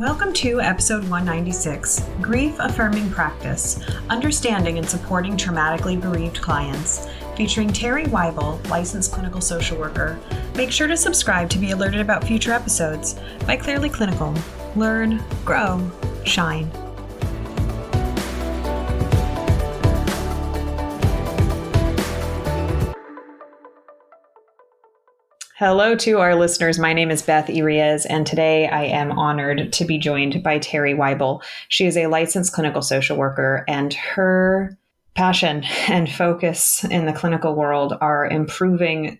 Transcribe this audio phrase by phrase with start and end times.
[0.00, 8.06] Welcome to episode 196 Grief Affirming Practice Understanding and Supporting Traumatically Bereaved Clients, featuring Terri
[8.06, 10.18] Waibel, licensed clinical social worker.
[10.54, 13.16] Make sure to subscribe to be alerted about future episodes
[13.46, 14.34] by Clearly Clinical.
[14.74, 15.90] Learn, grow,
[16.24, 16.70] shine.
[25.60, 26.78] Hello to our listeners.
[26.78, 30.96] My name is Beth Irias, and today I am honored to be joined by Terri
[30.96, 31.42] Waibel.
[31.68, 34.78] She is a licensed clinical social worker, and her
[35.14, 39.18] passion and focus in the clinical world are improving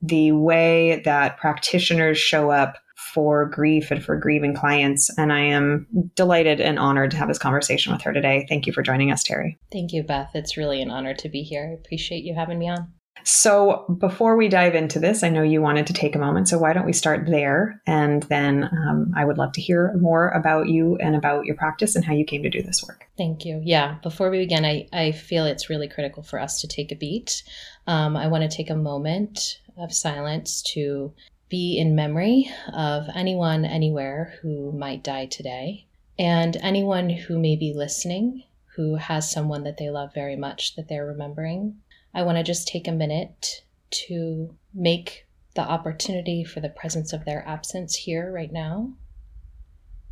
[0.00, 5.10] the way that practitioners show up for grief and for grieving clients.
[5.18, 8.46] And I am delighted and honored to have this conversation with her today.
[8.48, 9.58] Thank you for joining us, Terri.
[9.70, 10.30] Thank you, Beth.
[10.32, 11.68] It's really an honor to be here.
[11.70, 12.94] I appreciate you having me on.
[13.24, 16.48] So, before we dive into this, I know you wanted to take a moment.
[16.48, 17.80] So, why don't we start there?
[17.86, 21.96] And then um, I would love to hear more about you and about your practice
[21.96, 23.06] and how you came to do this work.
[23.16, 23.60] Thank you.
[23.64, 26.96] Yeah, before we begin, I, I feel it's really critical for us to take a
[26.96, 27.42] beat.
[27.86, 31.12] Um, I want to take a moment of silence to
[31.48, 35.86] be in memory of anyone, anywhere who might die today,
[36.18, 38.44] and anyone who may be listening
[38.76, 41.76] who has someone that they love very much that they're remembering
[42.14, 47.24] I want to just take a minute to make the opportunity for the presence of
[47.24, 48.92] their absence here right now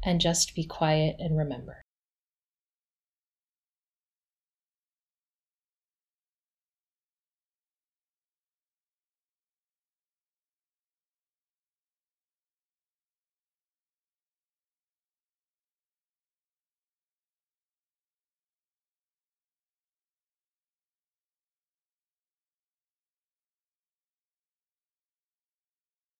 [0.03, 1.83] and just be quiet and remember.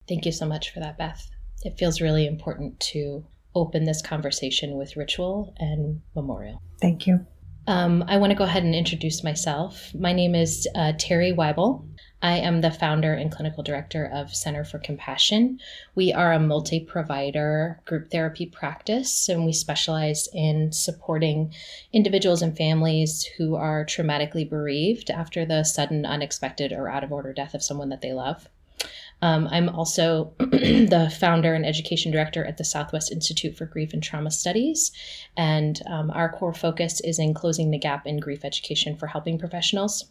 [0.09, 1.29] Thank you so much for that, Beth.
[1.65, 6.63] It feels really important to open this conversation with ritual and memorial.
[6.81, 7.27] Thank you.
[7.67, 9.95] Um, I want to go ahead and introduce myself.
[9.95, 11.87] My name is uh, Terri Waibel.
[12.23, 15.59] I am the founder and clinical director of Center for Compassion.
[15.95, 21.53] We are a multi provider group therapy practice, and we specialize in supporting
[21.93, 27.35] individuals and families who are traumatically bereaved after the sudden, unexpected, or out of order
[27.35, 28.49] death of someone that they love.
[29.21, 34.03] Um, I'm also the founder and education director at the Southwest Institute for Grief and
[34.03, 34.93] Trauma Studies.
[35.37, 39.39] And um, our core focus is in closing the gap in grief education for helping
[39.39, 40.05] professionals.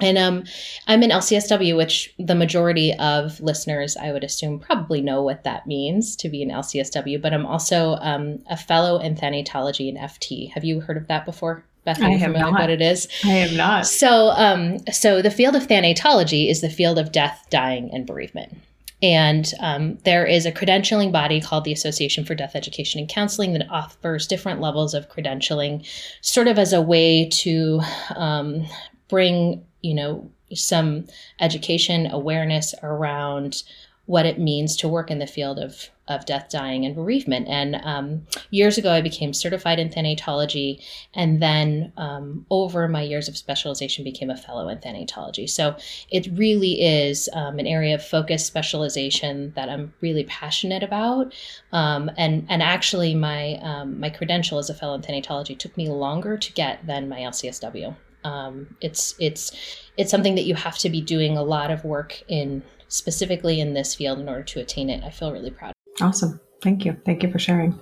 [0.00, 0.44] And um,
[0.88, 5.68] I'm an LCSW, which the majority of listeners, I would assume, probably know what that
[5.68, 7.22] means to be an LCSW.
[7.22, 10.50] But I'm also um, a fellow in thanatology and FT.
[10.52, 11.64] Have you heard of that before?
[11.84, 12.52] Beth, I have not.
[12.52, 13.08] what it is?
[13.24, 13.86] I am not.
[13.86, 18.56] So, um, so the field of thanatology is the field of death, dying, and bereavement.
[19.02, 23.52] And um, there is a credentialing body called the Association for Death Education and Counseling
[23.52, 25.86] that offers different levels of credentialing,
[26.22, 27.82] sort of as a way to
[28.16, 28.64] um,
[29.08, 31.06] bring, you know, some
[31.40, 33.62] education awareness around
[34.06, 37.48] what it means to work in the field of of death, dying, and bereavement.
[37.48, 40.82] And um, years ago, I became certified in thanatology,
[41.14, 45.48] and then um, over my years of specialization, became a fellow in thanatology.
[45.48, 45.76] So
[46.10, 51.34] it really is um, an area of focus specialization that I'm really passionate about.
[51.72, 55.88] Um, and and actually, my um, my credential as a fellow in thanatology took me
[55.88, 57.96] longer to get than my LCSW.
[58.24, 59.52] Um, it's it's
[59.96, 63.74] it's something that you have to be doing a lot of work in specifically in
[63.74, 65.04] this field in order to attain it.
[65.04, 65.73] I feel really proud.
[66.00, 66.40] Awesome.
[66.62, 66.96] Thank you.
[67.04, 67.78] Thank you for sharing.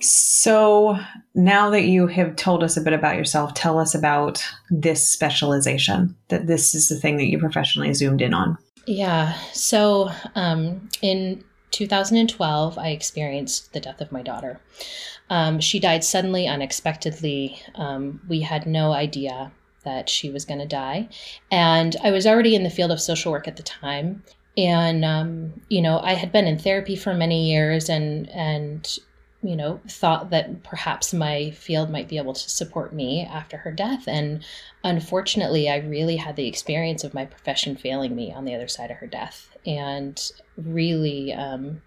[0.00, 0.96] So,
[1.34, 6.14] now that you have told us a bit about yourself, tell us about this specialization,
[6.28, 8.56] that this is the thing that you professionally zoomed in on.
[8.86, 9.34] Yeah.
[9.52, 14.60] So, um, in 2012, I experienced the death of my daughter.
[15.30, 17.60] Um, she died suddenly, unexpectedly.
[17.74, 19.52] Um, we had no idea
[19.84, 21.08] that she was going to die.
[21.50, 24.22] And I was already in the field of social work at the time
[24.58, 28.98] and um, you know i had been in therapy for many years and and
[29.42, 33.70] you know thought that perhaps my field might be able to support me after her
[33.70, 34.44] death and
[34.82, 38.90] unfortunately i really had the experience of my profession failing me on the other side
[38.90, 41.80] of her death and really um,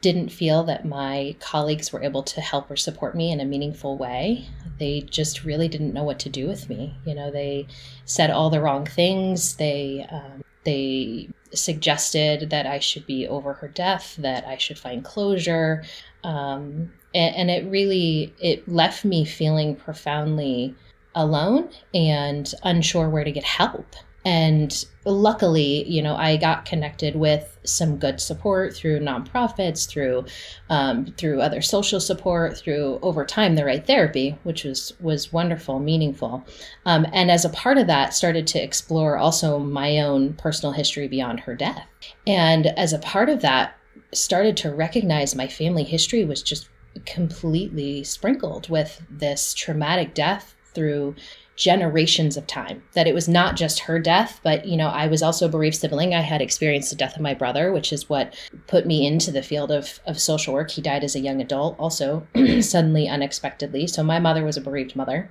[0.00, 3.96] didn't feel that my colleagues were able to help or support me in a meaningful
[3.96, 4.48] way.
[4.78, 6.96] They just really didn't know what to do with me.
[7.06, 7.68] You know, they
[8.04, 9.54] said all the wrong things.
[9.56, 15.04] They um, they suggested that I should be over her death, that I should find
[15.04, 15.84] closure.
[16.24, 20.74] Um, and, and it really it left me feeling profoundly
[21.14, 23.94] alone and unsure where to get help.
[24.24, 30.26] and luckily, you know, I got connected with some good support through nonprofits, through
[30.70, 35.78] um, through other social support, through over time the right therapy, which was was wonderful,
[35.78, 36.44] meaningful,
[36.86, 41.08] um, and as a part of that, started to explore also my own personal history
[41.08, 41.86] beyond her death,
[42.26, 43.76] and as a part of that,
[44.12, 46.68] started to recognize my family history was just
[47.06, 51.14] completely sprinkled with this traumatic death through
[51.62, 55.22] generations of time that it was not just her death but you know i was
[55.22, 56.14] also a bereaved sibling.
[56.14, 58.34] I had experienced the death of my brother which is what
[58.66, 60.70] put me into the field of, of social work.
[60.70, 62.26] He died as a young adult also
[62.60, 63.86] suddenly unexpectedly.
[63.86, 65.30] So my mother was a bereaved mother.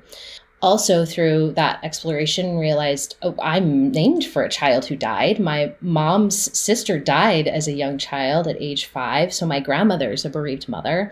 [0.62, 5.39] Also through that exploration realized oh, i'm named for a child who died.
[5.39, 9.33] My mom's sister died as a young child at age five.
[9.33, 11.12] So my grandmother's a bereaved mother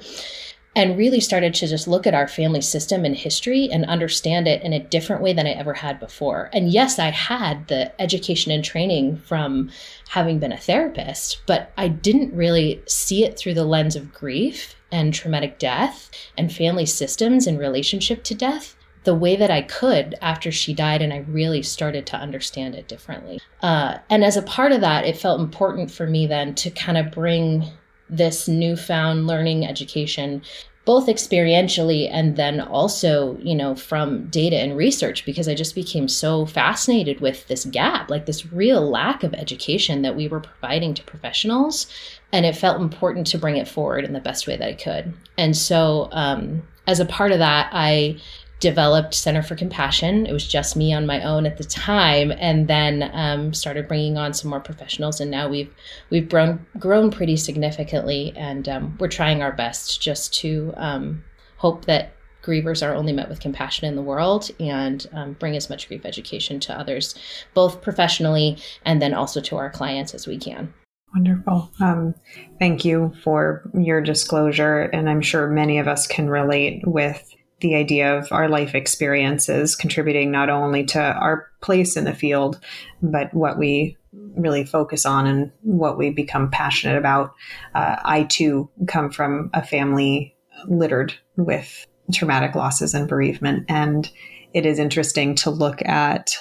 [0.80, 4.64] and really started to just look at our family system and history and understand it
[4.64, 6.50] in a different way than I ever had before.
[6.54, 9.72] And yes, I had the education and training from
[10.08, 14.74] having been a therapist, but I didn't really see it through the lens of grief
[14.90, 20.16] and traumatic death and family systems in relationship to death the way that I could
[20.22, 23.42] after she died, and I really started to understand it differently.
[23.62, 26.98] Uh, and as a part of that, it felt important for me then to kind
[26.98, 27.70] of bring
[28.10, 30.42] this newfound learning education
[30.90, 36.08] both experientially and then also you know from data and research because i just became
[36.08, 40.96] so fascinated with this gap like this real lack of education that we were providing
[40.96, 41.86] to professionals
[42.32, 45.14] and it felt important to bring it forward in the best way that i could.
[45.38, 48.18] And so um, as a part of that i
[48.60, 50.26] developed Center for Compassion.
[50.26, 54.18] It was just me on my own at the time, and then um, started bringing
[54.18, 55.20] on some more professionals.
[55.22, 55.74] And now we've
[56.10, 61.24] we've grown grown pretty significantly, and um, we're trying our best just to um,
[61.58, 62.14] hope that
[62.44, 66.06] grievers are only met with compassion in the world and um, bring as much grief
[66.06, 67.16] education to others,
[67.54, 70.74] both professionally and then also to our clients as we can.
[71.14, 71.70] Wonderful.
[71.82, 72.16] Um,
[72.60, 74.82] thank you for your disclosure.
[74.82, 77.30] And I'm sure many of us can relate with
[77.62, 82.60] the idea of our life experiences contributing not only to our place in the field,
[83.02, 87.34] but what we really focus on and what we become passionate about.
[87.76, 90.36] Uh, I too come from a family
[90.68, 93.66] littered with traumatic losses and bereavement.
[93.70, 94.10] And
[94.54, 96.32] it is interesting to look at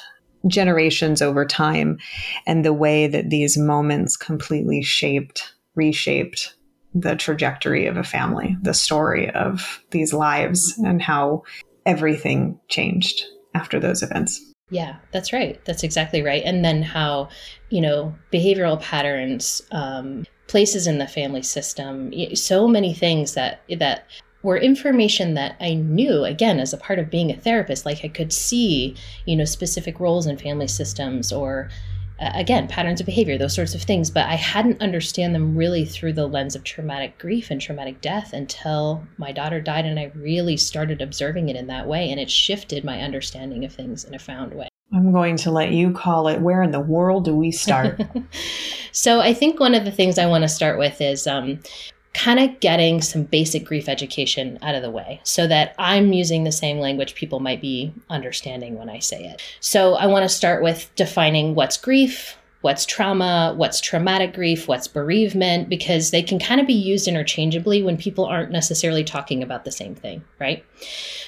[0.47, 1.99] generations over time
[2.47, 6.55] and the way that these moments completely shaped, reshaped
[6.95, 11.43] the trajectory of a family, the story of these lives, and how
[11.87, 13.25] everything changed
[13.55, 14.41] after those events.
[14.71, 15.63] Yeah, that's right.
[15.65, 16.43] That's exactly right.
[16.45, 17.29] And then how,
[17.71, 24.07] you know, behavioral patterns, um, places in the family system, so many things that that
[24.43, 27.85] were information that I knew again as a part of being a therapist.
[27.85, 28.95] Like I could see,
[29.27, 31.71] you know, specific roles in family systems or
[32.21, 36.13] again patterns of behavior those sorts of things but i hadn't understand them really through
[36.13, 40.57] the lens of traumatic grief and traumatic death until my daughter died and i really
[40.57, 44.19] started observing it in that way and it shifted my understanding of things in a
[44.19, 44.69] found way.
[44.93, 48.01] I'm going to let you call it where in the world do we start?
[48.91, 51.61] So i think one of the things i want to start with is um,
[52.19, 56.43] kind of getting some basic grief education out of the way so that I'm using
[56.43, 59.41] the same language people might be understanding when I say it.
[59.61, 64.89] So I want to start with defining what's grief, what's trauma, what's traumatic grief, what's
[64.89, 69.65] bereavement, because they can kind of be used interchangeably when people aren't necessarily talking about
[69.65, 70.65] the same thing, right?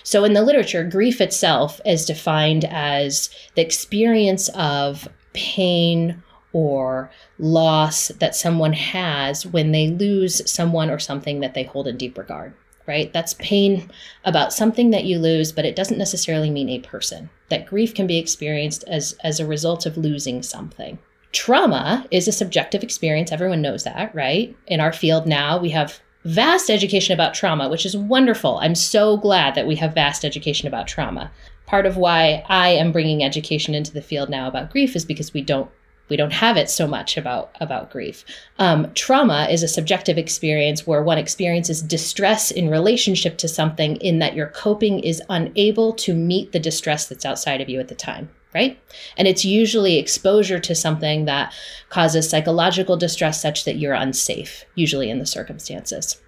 [0.02, 6.20] So in the literature, grief itself is defined as the experience of pain
[6.52, 11.96] or loss that someone has when they lose someone or something that they hold in
[11.96, 12.52] deep regard,
[12.86, 13.12] right?
[13.12, 13.90] That's pain
[14.24, 17.30] about something that you lose, but it doesn't necessarily mean a person.
[17.48, 20.98] That grief can be experienced as, as a result of losing something.
[21.32, 23.30] Trauma is a subjective experience.
[23.30, 24.56] Everyone knows that, right?
[24.66, 28.58] In our field now, we have vast education about trauma, which is wonderful.
[28.58, 31.30] I'm so glad that we have vast education about trauma.
[31.66, 35.32] Part of why I am bringing education into the field now about grief is because
[35.32, 35.70] we don't
[36.10, 38.24] we don't have it so much about about grief.
[38.58, 44.18] Um, trauma is a subjective experience where one experiences distress in relationship to something, in
[44.18, 47.94] that your coping is unable to meet the distress that's outside of you at the
[47.94, 48.28] time.
[48.52, 48.82] Right?
[49.16, 51.54] And it's usually exposure to something that
[51.88, 56.20] causes psychological distress such that you're unsafe, usually in the circumstances.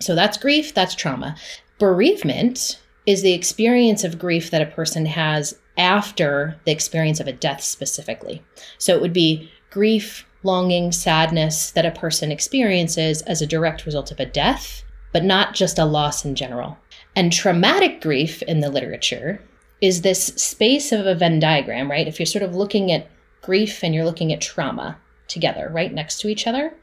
[0.00, 1.36] So that's grief, that's trauma.
[1.78, 7.32] Bereavement is the experience of grief that a person has after the experience of a
[7.32, 8.42] death specifically.
[8.78, 14.10] So it would be grief, longing, sadness that a person experiences as a direct result
[14.10, 16.78] of a death, but not just a loss in general.
[17.14, 19.40] And traumatic grief in the literature
[19.80, 22.08] is this space of a Venn diagram, right?
[22.08, 23.10] If you're sort of looking at
[23.42, 26.74] grief and you're looking at trauma together, right next to each other,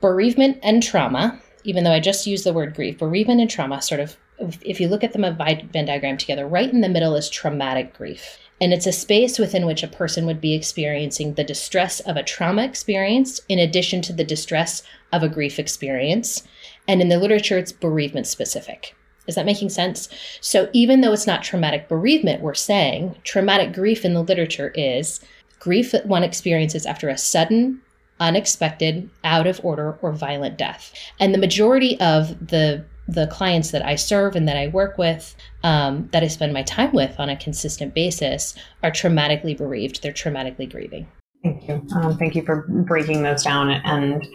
[0.00, 4.00] bereavement and trauma, even though I just used the word grief, bereavement and trauma sort
[4.00, 4.16] of,
[4.62, 7.96] if you look at them a Venn diagram together, right in the middle is traumatic
[7.96, 8.38] grief.
[8.60, 12.22] And it's a space within which a person would be experiencing the distress of a
[12.22, 14.82] trauma experience in addition to the distress
[15.12, 16.42] of a grief experience.
[16.86, 18.94] And in the literature, it's bereavement specific.
[19.26, 20.08] Is that making sense?
[20.40, 25.20] So even though it's not traumatic bereavement, we're saying traumatic grief in the literature is
[25.58, 27.80] grief that one experiences after a sudden,
[28.18, 30.92] unexpected, out of order, or violent death.
[31.18, 35.34] And the majority of the the clients that I serve and that I work with,
[35.62, 40.02] um, that I spend my time with on a consistent basis, are traumatically bereaved.
[40.02, 41.06] They're traumatically grieving.
[41.42, 41.86] Thank you.
[41.94, 44.26] Um, thank you for breaking those down and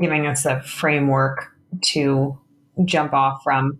[0.00, 1.46] giving us a framework
[1.86, 2.38] to
[2.84, 3.78] jump off from.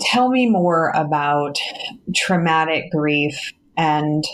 [0.00, 1.56] Tell me more about
[2.14, 4.24] traumatic grief and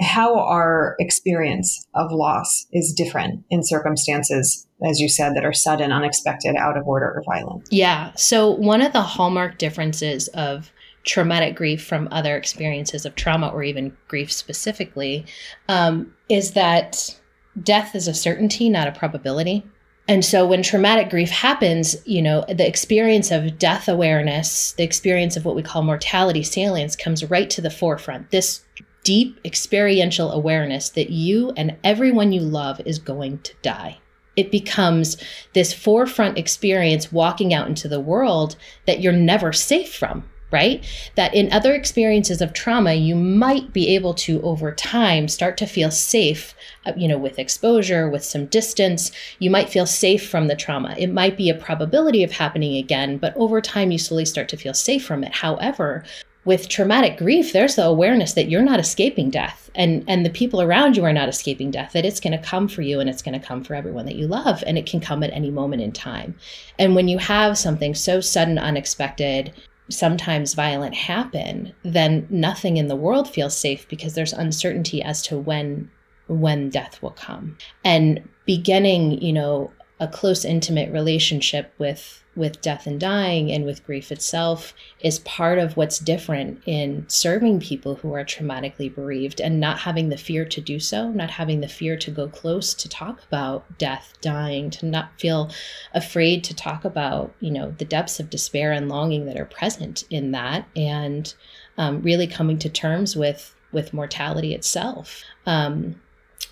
[0.00, 5.92] how our experience of loss is different in circumstances, as you said, that are sudden,
[5.92, 7.68] unexpected, out of order, or violent.
[7.70, 8.12] Yeah.
[8.16, 10.70] So, one of the hallmark differences of
[11.04, 15.24] traumatic grief from other experiences of trauma or even grief specifically
[15.68, 17.18] um, is that
[17.62, 19.64] death is a certainty, not a probability.
[20.08, 25.36] And so when traumatic grief happens, you know, the experience of death awareness, the experience
[25.36, 28.30] of what we call mortality salience comes right to the forefront.
[28.30, 28.64] This
[29.06, 33.98] deep experiential awareness that you and everyone you love is going to die.
[34.34, 35.16] It becomes
[35.52, 40.84] this forefront experience walking out into the world that you're never safe from right?
[41.16, 45.66] That in other experiences of trauma, you might be able to, over time, start to
[45.66, 46.54] feel safe,
[46.86, 49.10] uh, you know, with exposure, with some distance.
[49.40, 50.94] You might feel safe from the trauma.
[50.96, 54.56] It might be a probability of happening again, but over time, you slowly start to
[54.56, 55.34] feel safe from it.
[55.34, 56.04] However,
[56.46, 60.62] with traumatic grief there's the awareness that you're not escaping death and and the people
[60.62, 63.22] around you are not escaping death that it's going to come for you and it's
[63.22, 65.82] going to come for everyone that you love and it can come at any moment
[65.82, 66.34] in time
[66.78, 69.52] and when you have something so sudden unexpected
[69.88, 75.38] sometimes violent happen, then nothing in the world feels safe because there's uncertainty as to
[75.38, 75.90] when
[76.28, 77.56] when death will come.
[77.84, 83.84] And beginning, you know, a close intimate relationship with with death and dying and with
[83.86, 89.58] grief itself is part of what's different in serving people who are traumatically bereaved and
[89.58, 92.88] not having the fear to do so, not having the fear to go close to
[92.88, 95.50] talk about death, dying, to not feel
[95.94, 100.04] afraid to talk about, you know, the depths of despair and longing that are present
[100.10, 101.34] in that and
[101.78, 105.22] um, really coming to terms with with mortality itself.
[105.44, 106.00] Um,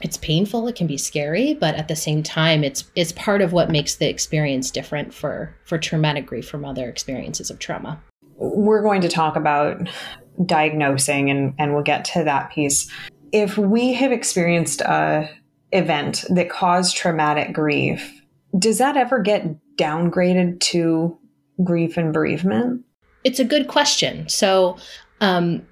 [0.01, 3.53] it's painful it can be scary but at the same time it's it's part of
[3.53, 8.01] what makes the experience different for for traumatic grief from other experiences of trauma.
[8.37, 9.89] We're going to talk about
[10.45, 12.91] diagnosing and and we'll get to that piece.
[13.33, 15.29] If we have experienced a
[15.73, 18.21] event that caused traumatic grief
[18.59, 21.19] does that ever get downgraded to
[21.63, 22.85] grief and bereavement?
[23.25, 24.29] It's a good question.
[24.29, 24.77] So
[25.21, 25.67] um,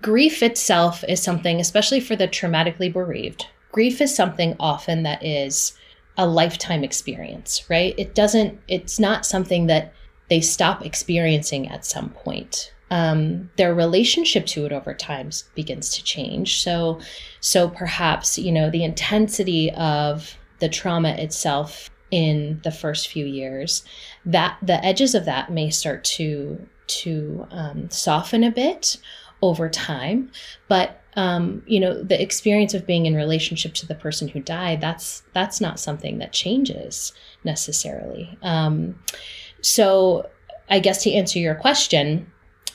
[0.00, 3.46] grief itself is something especially for the traumatically bereaved
[3.78, 5.72] grief is something often that is
[6.16, 7.94] a lifetime experience, right?
[7.96, 9.92] It doesn't, it's not something that
[10.28, 12.74] they stop experiencing at some point.
[12.90, 16.60] Um, their relationship to it over time begins to change.
[16.60, 16.98] So,
[17.38, 23.84] so perhaps you know the intensity of the trauma itself in the first few years,
[24.26, 26.66] that the edges of that may start to
[27.04, 28.96] to um, soften a bit
[29.40, 30.32] over time,
[30.66, 34.80] but um, you know the experience of being in relationship to the person who died
[34.80, 37.12] that's that's not something that changes
[37.44, 38.38] necessarily.
[38.42, 38.94] Um,
[39.60, 40.28] so
[40.70, 42.30] i guess to answer your question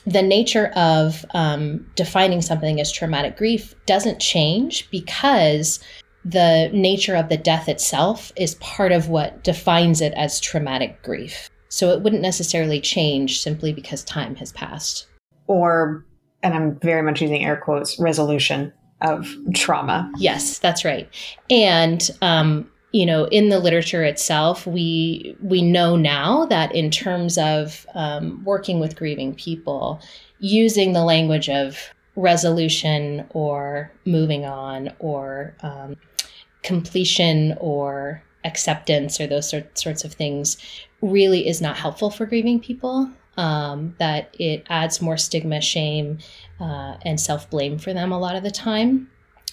[0.06, 5.80] the nature of um, defining something as traumatic grief doesn't change because
[6.26, 11.48] the nature of the death itself is part of what defines it as traumatic grief.
[11.70, 15.06] So it wouldn't necessarily change simply because time has passed.
[15.46, 16.04] Or
[16.44, 20.12] and I'm very much using air quotes, resolution of trauma.
[20.18, 21.08] Yes, that's right.
[21.50, 27.36] And um, you know, in the literature itself, we we know now that in terms
[27.38, 30.00] of um, working with grieving people,
[30.38, 31.76] using the language of
[32.14, 35.96] resolution or moving on or um,
[36.62, 40.56] completion or acceptance or those sort, sorts of things
[41.00, 46.18] really is not helpful for grieving people um, that it adds more stigma, shame,
[46.60, 49.10] uh, and self blame for them a lot of the time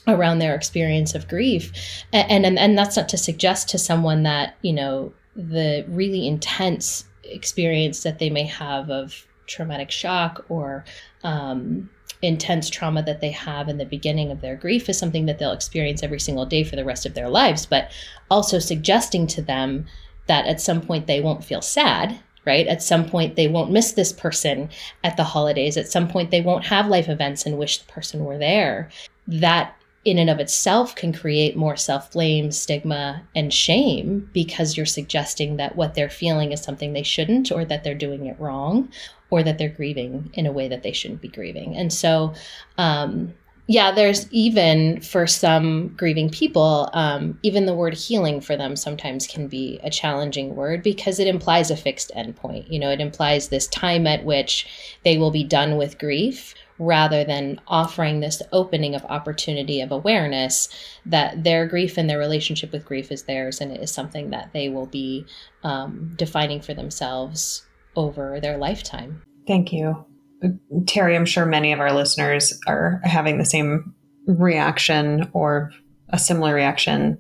[0.07, 1.71] around their experience of grief.
[2.11, 7.05] And, and, and that's not to suggest to someone that, you know, the really intense
[7.23, 10.83] experience that they may have of traumatic shock or
[11.23, 11.89] um,
[12.21, 15.51] intense trauma that they have in the beginning of their grief is something that they'll
[15.51, 17.91] experience every single day for the rest of their lives, but
[18.29, 19.85] also suggesting to them
[20.27, 22.67] that at some point they won't feel sad, right?
[22.67, 24.69] At some point they won't miss this person
[25.03, 25.77] at the holidays.
[25.77, 28.89] At some point they won't have life events and wish the person were there.
[29.27, 34.86] That in and of itself can create more self blame, stigma, and shame because you're
[34.86, 38.89] suggesting that what they're feeling is something they shouldn't, or that they're doing it wrong,
[39.29, 41.75] or that they're grieving in a way that they shouldn't be grieving.
[41.75, 42.33] And so,
[42.77, 43.33] um,
[43.71, 49.25] yeah, there's even for some grieving people, um, even the word healing for them sometimes
[49.25, 52.69] can be a challenging word because it implies a fixed endpoint.
[52.69, 54.67] You know, it implies this time at which
[55.05, 60.67] they will be done with grief rather than offering this opening of opportunity of awareness
[61.05, 64.51] that their grief and their relationship with grief is theirs and it is something that
[64.51, 65.25] they will be
[65.63, 69.21] um, defining for themselves over their lifetime.
[69.47, 70.11] Thank you.
[70.43, 73.93] Terri, I'm sure many of our listeners are having the same
[74.27, 75.71] reaction or
[76.10, 77.17] a similar reaction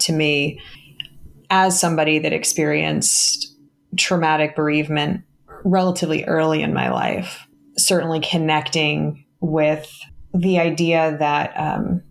[0.00, 0.60] to me
[1.50, 3.54] as somebody that experienced
[3.96, 5.22] traumatic bereavement
[5.64, 7.46] relatively early in my life.
[7.76, 9.90] Certainly connecting with
[10.34, 12.02] the idea that um,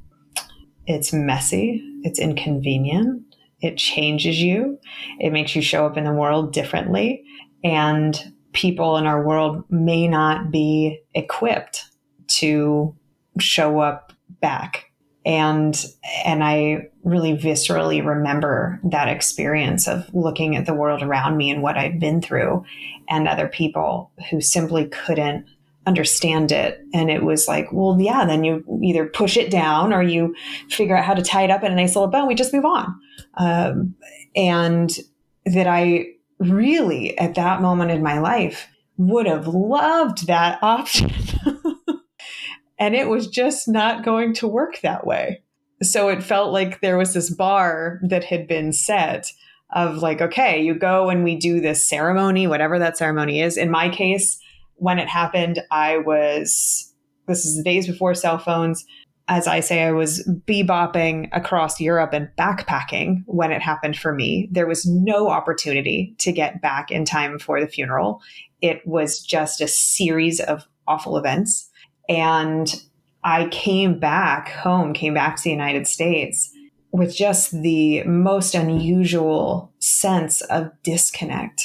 [0.86, 3.24] it's messy, it's inconvenient,
[3.62, 4.80] it changes you,
[5.20, 7.24] it makes you show up in the world differently.
[7.64, 11.86] And people in our world may not be equipped
[12.28, 12.96] to
[13.40, 14.86] show up back.
[15.24, 15.80] And
[16.26, 21.62] and I really viscerally remember that experience of looking at the world around me and
[21.62, 22.66] what I'd been through
[23.08, 25.46] and other people who simply couldn't
[25.86, 26.84] understand it.
[26.96, 30.36] And it was like well yeah then you either push it down or you
[30.70, 32.66] figure out how to tie it up in a nice little bow we just move
[32.66, 33.00] on.
[33.36, 33.96] Um,
[34.36, 34.98] and
[35.46, 36.08] that I
[36.40, 38.68] really at that moment in my life
[38.98, 41.12] would have loved that option.
[42.80, 45.44] and it was just not going to work that way.
[45.84, 49.32] So it felt like there was this bar that had been set
[49.74, 53.58] of like, okay, you go and we do this ceremony, whatever that ceremony is.
[53.58, 54.40] In my case,
[54.76, 56.94] when it happened, I was,
[57.28, 58.86] this is the days before cell phones
[59.28, 64.48] as I say, I was bebopping across Europe and backpacking when it happened for me.
[64.52, 68.22] There was no opportunity to get back in time for the funeral.
[68.62, 71.70] It was just a series of awful events.
[72.08, 72.74] And
[73.24, 76.50] I came back home, came back to the United States
[76.92, 81.64] with just the most unusual sense of disconnect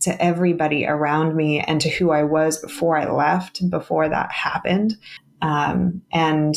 [0.00, 4.96] to everybody around me and to who I was before I left, before that happened.
[5.40, 6.56] Um, and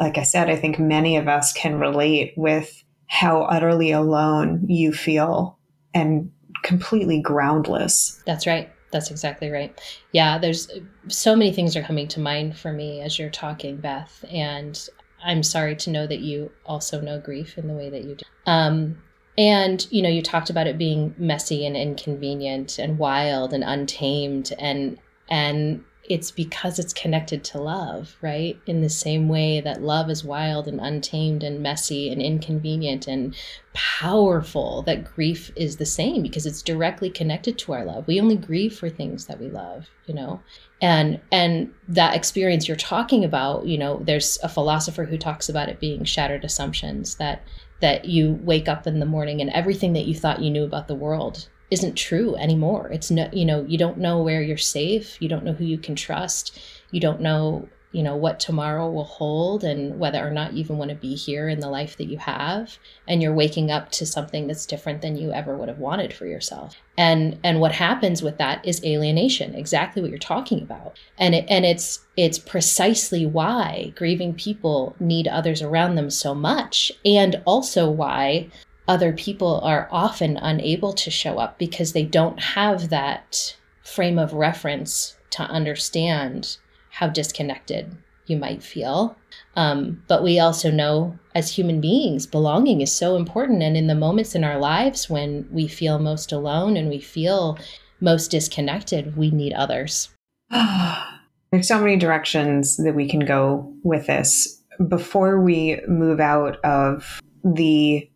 [0.00, 4.92] like I said, I think many of us can relate with how utterly alone you
[4.92, 5.58] feel
[5.92, 6.30] and
[6.62, 8.22] completely groundless.
[8.26, 8.70] That's right.
[8.92, 9.78] That's exactly right.
[10.12, 10.68] Yeah, there's
[11.08, 14.24] so many things are coming to mind for me as you're talking, Beth.
[14.30, 14.88] And
[15.22, 18.24] I'm sorry to know that you also know grief in the way that you do.
[18.46, 19.02] Um,
[19.38, 24.52] and you know, you talked about it being messy and inconvenient and wild and untamed
[24.58, 28.58] and and it's because it's connected to love, right?
[28.66, 33.32] In the same way that love is wild and untamed and messy and inconvenient and
[33.74, 38.08] powerful, that grief is the same because it's directly connected to our love.
[38.08, 40.42] We only grieve for things that we love, you know?
[40.82, 45.68] And and that experience you're talking about, you know, there's a philosopher who talks about
[45.68, 47.44] it being shattered assumptions that
[47.78, 50.88] that you wake up in the morning and everything that you thought you knew about
[50.88, 52.90] the world isn't true anymore.
[52.92, 55.20] It's no, you know, you don't know where you're safe.
[55.20, 56.58] You don't know who you can trust.
[56.90, 60.78] You don't know, you know, what tomorrow will hold and whether or not you even
[60.78, 62.76] want to be here in the life that you have.
[63.06, 66.26] And you're waking up to something that's different than you ever would have wanted for
[66.26, 66.76] yourself.
[66.98, 70.98] And and what happens with that is alienation, exactly what you're talking about.
[71.18, 76.90] And it, and it's it's precisely why grieving people need others around them so much
[77.04, 78.48] and also why
[78.90, 84.32] other people are often unable to show up because they don't have that frame of
[84.32, 86.56] reference to understand
[86.90, 89.16] how disconnected you might feel.
[89.54, 93.62] Um, but we also know as human beings, belonging is so important.
[93.62, 97.60] And in the moments in our lives when we feel most alone and we feel
[98.00, 100.08] most disconnected, we need others.
[100.50, 104.60] There's so many directions that we can go with this.
[104.88, 108.09] Before we move out of the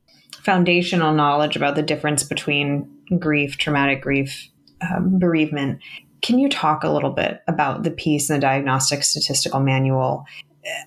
[0.44, 4.48] foundational knowledge about the difference between grief, traumatic grief,
[4.80, 5.80] um, bereavement.
[6.22, 10.24] Can you talk a little bit about the piece in the Diagnostic Statistical Manual?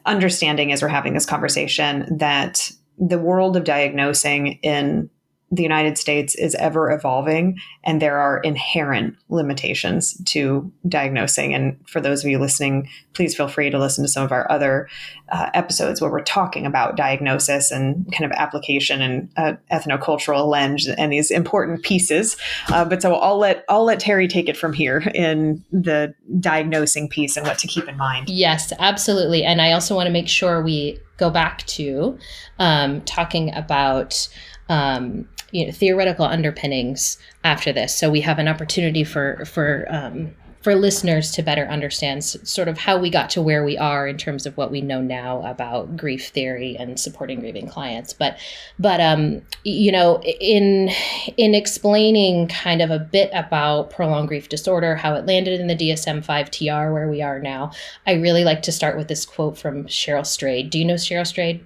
[0.05, 5.09] Understanding as we're having this conversation that the world of diagnosing in
[5.49, 11.53] the United States is ever evolving and there are inherent limitations to diagnosing.
[11.53, 14.49] And for those of you listening, please feel free to listen to some of our
[14.51, 14.89] other
[15.29, 20.87] uh, episodes where we're talking about diagnosis and kind of application and uh, ethnocultural lens
[20.87, 22.35] and these important pieces.
[22.67, 27.07] Uh, but so I'll let I'll let Terri take it from here in the diagnosing
[27.07, 28.29] piece and what to keep in mind.
[28.29, 29.45] Yes, absolutely.
[29.45, 32.17] And I also want to make sure we go back to
[32.59, 34.27] um, talking about
[34.69, 37.95] um, you know theoretical underpinnings after this.
[37.95, 40.33] So we have an opportunity for for um,
[40.67, 44.17] for listeners to better understand sort of how we got to where we are in
[44.17, 48.11] terms of what we know now about grief theory and supporting grieving clients.
[48.11, 48.37] But
[48.77, 50.89] but um you know in
[51.37, 55.75] in explaining kind of a bit about prolonged grief disorder how it landed in the
[55.75, 57.71] DSM-5 TR where we are now
[58.05, 60.69] I really like to start with this quote from Cheryl Strayed.
[60.69, 61.65] Do you know Cheryl Strayed?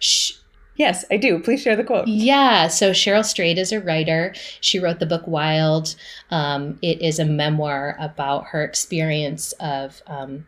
[0.00, 0.34] She,
[0.78, 1.40] Yes, I do.
[1.40, 2.08] Please share the quote.
[2.08, 2.68] Yeah.
[2.68, 4.32] So Cheryl Strayed is a writer.
[4.60, 5.94] She wrote the book Wild.
[6.30, 10.46] Um, it is a memoir about her experience of um,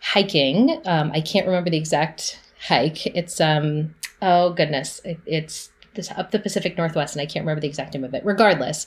[0.00, 0.80] hiking.
[0.84, 3.06] Um, I can't remember the exact hike.
[3.06, 7.60] It's um oh goodness, it, it's this up the Pacific Northwest, and I can't remember
[7.60, 8.24] the exact name of it.
[8.24, 8.86] Regardless,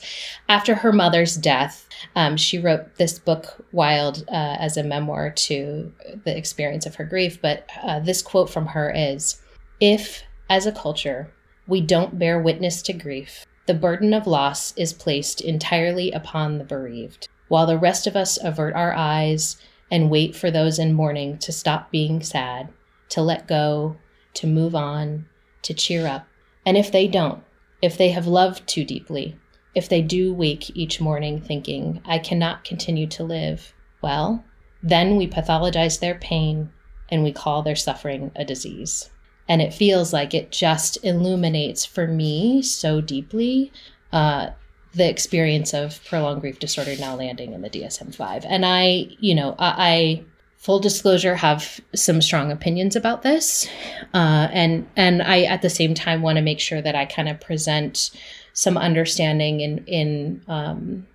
[0.50, 5.92] after her mother's death, um, she wrote this book, Wild, uh, as a memoir to
[6.24, 7.40] the experience of her grief.
[7.42, 9.40] But uh, this quote from her is
[9.80, 11.34] If as a culture,
[11.68, 13.46] we don't bear witness to grief.
[13.66, 18.38] The burden of loss is placed entirely upon the bereaved, while the rest of us
[18.44, 19.58] avert our eyes
[19.90, 22.70] and wait for those in mourning to stop being sad,
[23.10, 23.98] to let go,
[24.36, 25.26] to move on,
[25.64, 26.28] to cheer up.
[26.66, 27.44] And if they don't,
[27.82, 29.40] if they have loved too deeply,
[29.74, 34.46] if they do wake each morning thinking, I cannot continue to live, well,
[34.84, 36.70] then we pathologize their pain
[37.10, 39.10] and we call their suffering a disease
[39.48, 43.72] and it feels like it just illuminates for me so deeply
[44.12, 44.50] uh,
[44.94, 48.46] the experience of prolonged grief disorder now landing in the DSM-5.
[48.48, 50.24] And I, you know, I, I
[50.58, 53.68] full disclosure have some strong opinions about this,
[54.14, 57.30] uh, and and I at the same time want to make sure that I kind
[57.30, 58.10] of present
[58.54, 61.06] some understanding in in um,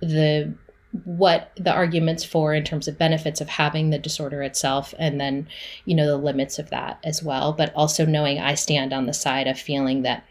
[0.00, 0.54] the
[1.04, 5.46] what the arguments for in terms of benefits of having the disorder itself and then
[5.84, 9.14] you know the limits of that as well but also knowing i stand on the
[9.14, 10.24] side of feeling that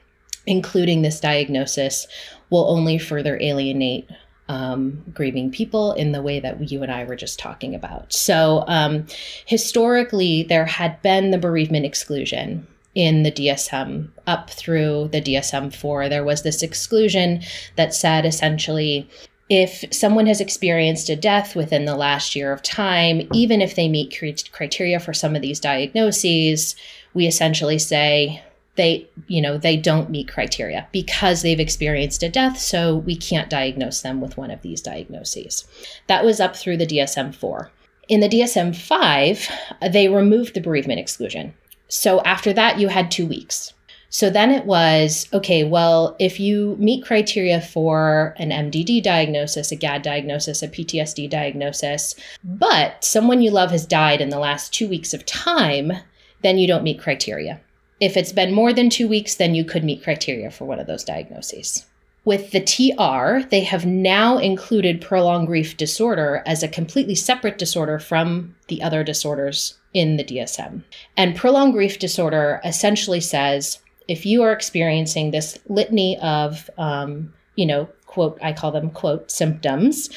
[0.46, 2.08] including this diagnosis
[2.50, 4.10] will only further alienate
[4.50, 8.12] um, grieving people in the way that you and I were just talking about.
[8.12, 9.06] So, um,
[9.46, 16.10] historically, there had been the bereavement exclusion in the DSM up through the DSM 4.
[16.10, 17.44] There was this exclusion
[17.76, 19.08] that said essentially
[19.50, 23.88] if someone has experienced a death within the last year of time, even if they
[23.88, 24.16] meet
[24.52, 26.76] criteria for some of these diagnoses,
[27.16, 28.44] we essentially say
[28.76, 33.50] they, you know, they don't meet criteria because they've experienced a death, so we can't
[33.50, 35.68] diagnose them with one of these diagnoses.
[36.08, 37.72] That was up through the DSM 4.
[38.08, 39.50] In the DSM 5,
[39.92, 41.54] they removed the bereavement exclusion.
[41.88, 43.74] So after that, you had two weeks.
[44.12, 49.76] So then it was okay, well, if you meet criteria for an MDD diagnosis, a
[49.76, 54.90] GAD diagnosis, a PTSD diagnosis, but someone you love has died in the last two
[54.90, 55.94] weeks of time,
[56.42, 57.62] then you don't meet criteria.
[58.00, 60.88] If it's been more than two weeks, then you could meet criteria for one of
[60.88, 61.86] those diagnoses.
[62.26, 68.00] With the TR, they have now included prolonged grief disorder as a completely separate disorder
[68.00, 70.84] from the other disorders in the DSM.
[71.18, 77.66] And prolonged grief disorder essentially says if you are experiencing this litany of, um, you
[77.66, 80.10] know, quote, I call them quote symptoms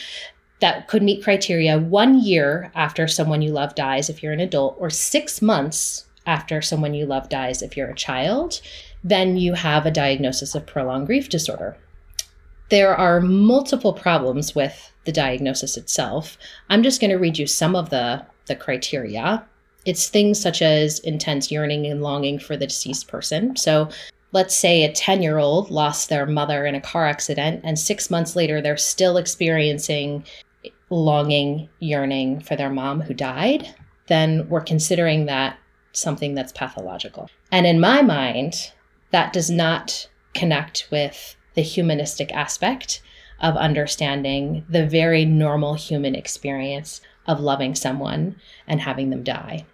[0.60, 4.76] that could meet criteria one year after someone you love dies if you're an adult,
[4.78, 8.62] or six months after someone you love dies if you're a child,
[9.04, 11.76] then you have a diagnosis of prolonged grief disorder.
[12.70, 16.38] There are multiple problems with the diagnosis itself.
[16.70, 19.44] I'm just going to read you some of the, the criteria
[19.84, 23.56] it's things such as intense yearning and longing for the deceased person.
[23.56, 23.88] So
[24.32, 28.10] let's say a 10 year old lost their mother in a car accident, and six
[28.10, 30.24] months later, they're still experiencing
[30.90, 33.74] longing, yearning for their mom who died,
[34.08, 35.58] then we're considering that
[35.92, 37.28] something that's pathological.
[37.50, 38.72] And in my mind,
[39.10, 43.02] that does not connect with the humanistic aspect
[43.40, 49.64] of understanding the very normal human experience of loving someone and having them die.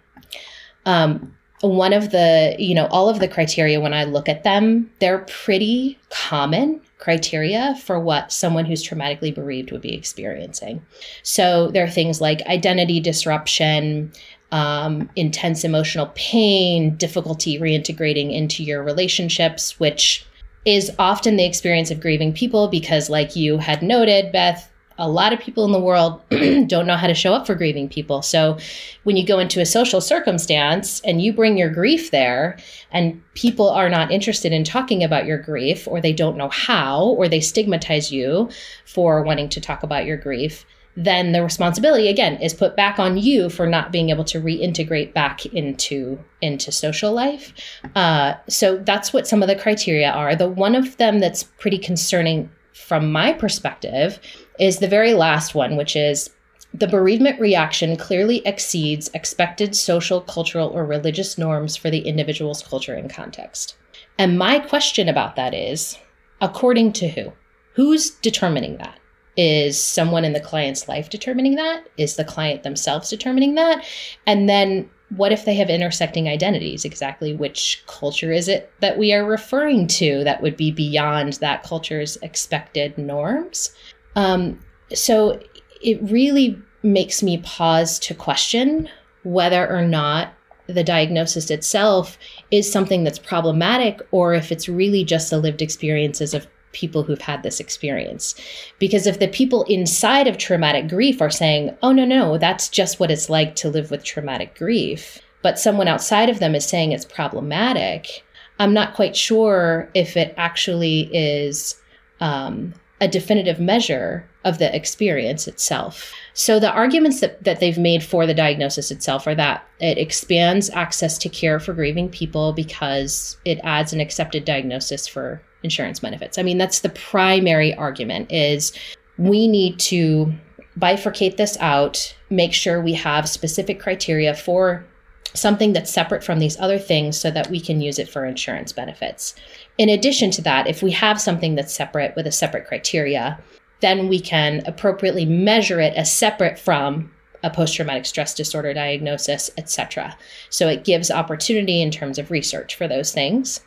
[0.85, 4.89] Um, one of the, you know, all of the criteria, when I look at them,
[4.99, 10.85] they're pretty common criteria for what someone who's traumatically bereaved would be experiencing.
[11.23, 14.11] So there are things like identity disruption,
[14.51, 20.25] um, intense emotional pain, difficulty reintegrating into your relationships, which
[20.65, 24.68] is often the experience of grieving people because, like you had noted, Beth,
[24.99, 27.89] a lot of people in the world don't know how to show up for grieving
[27.89, 28.21] people.
[28.21, 28.57] So
[29.03, 32.59] when you go into a social circumstance and you bring your grief there
[32.91, 37.05] and people are not interested in talking about your grief or they don't know how
[37.05, 38.49] or they stigmatize you
[38.85, 40.65] for wanting to talk about your grief,
[40.97, 45.13] then the responsibility again is put back on you for not being able to reintegrate
[45.13, 47.53] back into into social life.
[47.95, 50.35] Uh, so that's what some of the criteria are.
[50.35, 54.19] The one of them that's pretty concerning from my perspective
[54.59, 56.29] is the very last one, which is
[56.73, 62.93] the bereavement reaction clearly exceeds expected social, cultural, or religious norms for the individual's culture
[62.93, 63.75] and context.
[64.19, 65.97] And my question about that is
[66.41, 67.33] according to who?
[67.73, 68.99] Who's determining that?
[69.37, 71.87] Is someone in the client's life determining that?
[71.97, 73.85] Is the client themselves determining that?
[74.27, 76.85] And then what if they have intersecting identities?
[76.85, 81.63] Exactly which culture is it that we are referring to that would be beyond that
[81.63, 83.73] culture's expected norms?
[84.15, 84.59] Um,
[84.93, 85.39] so
[85.81, 88.89] it really makes me pause to question
[89.23, 90.33] whether or not
[90.67, 92.17] the diagnosis itself
[92.51, 97.21] is something that's problematic or if it's really just the lived experiences of people who've
[97.21, 98.35] had this experience.
[98.77, 102.99] Because if the people inside of traumatic grief are saying, oh, no, no, that's just
[102.99, 106.91] what it's like to live with traumatic grief, but someone outside of them is saying
[106.91, 108.23] it's problematic,
[108.59, 111.81] I'm not quite sure if it actually is
[112.19, 116.13] um, a definitive measure of the experience itself.
[116.33, 120.69] So the arguments that, that they've made for the diagnosis itself are that it expands
[120.71, 126.37] access to care for grieving people because it adds an accepted diagnosis for insurance benefits.
[126.37, 128.73] I mean, that's the primary argument is
[129.17, 130.33] we need to
[130.77, 134.85] bifurcate this out, make sure we have specific criteria for
[135.33, 138.71] something that's separate from these other things so that we can use it for insurance
[138.71, 139.35] benefits.
[139.77, 143.39] In addition to that, if we have something that's separate with a separate criteria,
[143.81, 147.11] then we can appropriately measure it as separate from
[147.43, 150.17] a post traumatic stress disorder diagnosis, etc.
[150.49, 153.61] So it gives opportunity in terms of research for those things.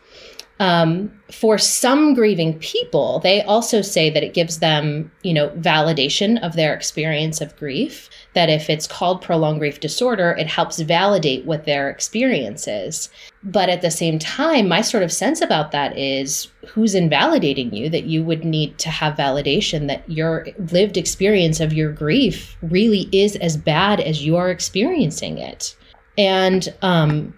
[0.63, 6.41] Um, for some grieving people, they also say that it gives them, you know, validation
[6.41, 8.09] of their experience of grief.
[8.35, 13.09] That if it's called prolonged grief disorder, it helps validate what their experience is.
[13.43, 17.91] But at the same time, my sort of sense about that is who's invalidating you
[17.91, 23.09] that you would need to have validation that your lived experience of your grief really
[23.11, 25.75] is as bad as you are experiencing it.
[26.17, 27.35] And um,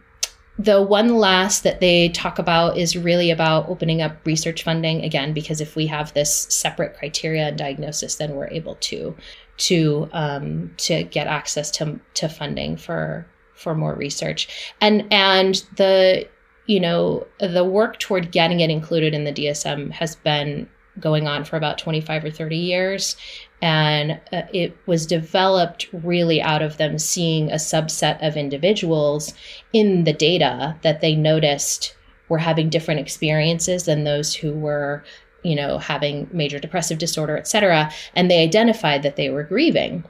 [0.58, 5.32] the one last that they talk about is really about opening up research funding again,
[5.32, 9.16] because if we have this separate criteria and diagnosis, then we're able to
[9.56, 14.72] to um, to get access to to funding for for more research.
[14.80, 16.28] And and the
[16.66, 20.68] you know the work toward getting it included in the DSM has been
[21.00, 23.16] going on for about 25 or 30 years
[23.64, 29.32] and uh, it was developed really out of them seeing a subset of individuals
[29.72, 31.96] in the data that they noticed
[32.28, 35.02] were having different experiences than those who were
[35.42, 40.04] you know having major depressive disorder et cetera and they identified that they were grieving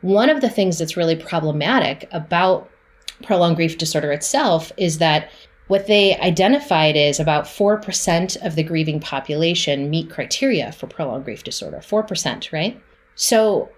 [0.00, 2.68] one of the things that's really problematic about
[3.22, 5.30] prolonged grief disorder itself is that
[5.68, 11.44] what they identified is about 4% of the grieving population meet criteria for prolonged grief
[11.44, 11.76] disorder.
[11.76, 12.80] 4%, right?
[13.18, 13.68] So,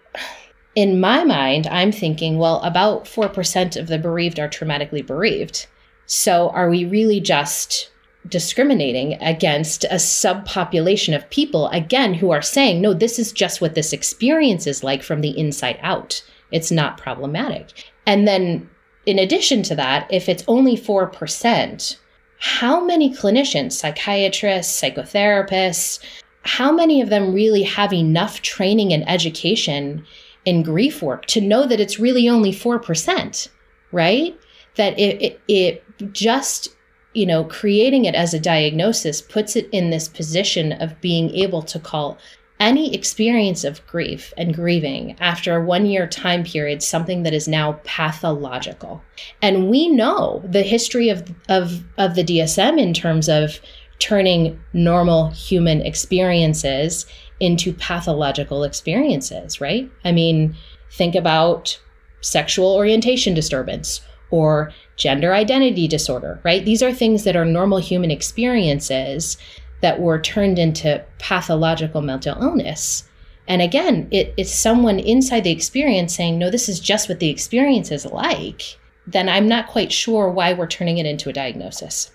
[0.74, 5.66] in my mind, I'm thinking, well, about 4% of the bereaved are traumatically bereaved.
[6.04, 7.90] So, are we really just
[8.28, 13.74] discriminating against a subpopulation of people, again, who are saying, no, this is just what
[13.74, 16.22] this experience is like from the inside out?
[16.52, 17.90] It's not problematic.
[18.06, 18.68] And then,
[19.06, 21.96] in addition to that, if it's only 4%,
[22.40, 25.98] how many clinicians, psychiatrists, psychotherapists,
[26.42, 30.04] how many of them really have enough training and education
[30.44, 33.48] in grief work to know that it's really only 4%,
[33.92, 34.38] right?
[34.76, 36.74] That it, it, it just,
[37.12, 41.62] you know, creating it as a diagnosis puts it in this position of being able
[41.62, 42.18] to call
[42.58, 47.48] any experience of grief and grieving after a one year time period something that is
[47.48, 49.02] now pathological.
[49.40, 53.60] And we know the history of, of, of the DSM in terms of
[54.00, 57.06] turning normal human experiences
[57.38, 59.90] into pathological experiences, right?
[60.04, 60.56] I mean,
[60.90, 61.78] think about
[62.20, 66.64] sexual orientation disturbance or gender identity disorder, right?
[66.64, 69.36] These are things that are normal human experiences
[69.80, 73.08] that were turned into pathological mental illness.
[73.48, 77.30] And again, it, it's someone inside the experience saying, no, this is just what the
[77.30, 78.78] experience is like.
[79.06, 82.12] Then I'm not quite sure why we're turning it into a diagnosis.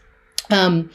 [0.52, 0.92] Um,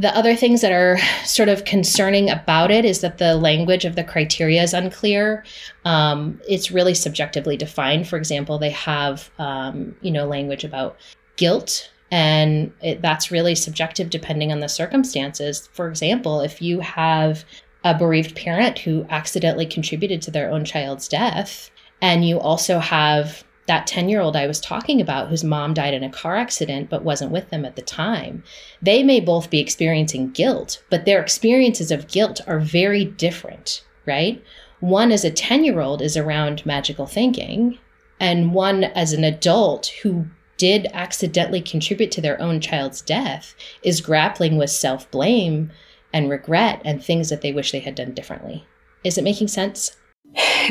[0.00, 3.96] The other things that are sort of concerning about it is that the language of
[3.96, 5.44] the criteria is unclear.
[5.84, 8.06] Um, it's really subjectively defined.
[8.06, 10.96] For example, they have, um, you know, language about
[11.36, 15.68] guilt, and it, that's really subjective depending on the circumstances.
[15.72, 17.44] For example, if you have
[17.82, 23.42] a bereaved parent who accidentally contributed to their own child's death, and you also have
[23.68, 26.90] that 10 year old I was talking about, whose mom died in a car accident
[26.90, 28.42] but wasn't with them at the time,
[28.82, 34.42] they may both be experiencing guilt, but their experiences of guilt are very different, right?
[34.80, 37.78] One as a 10 year old is around magical thinking,
[38.18, 40.26] and one as an adult who
[40.56, 45.70] did accidentally contribute to their own child's death is grappling with self blame
[46.12, 48.66] and regret and things that they wish they had done differently.
[49.04, 49.96] Is it making sense?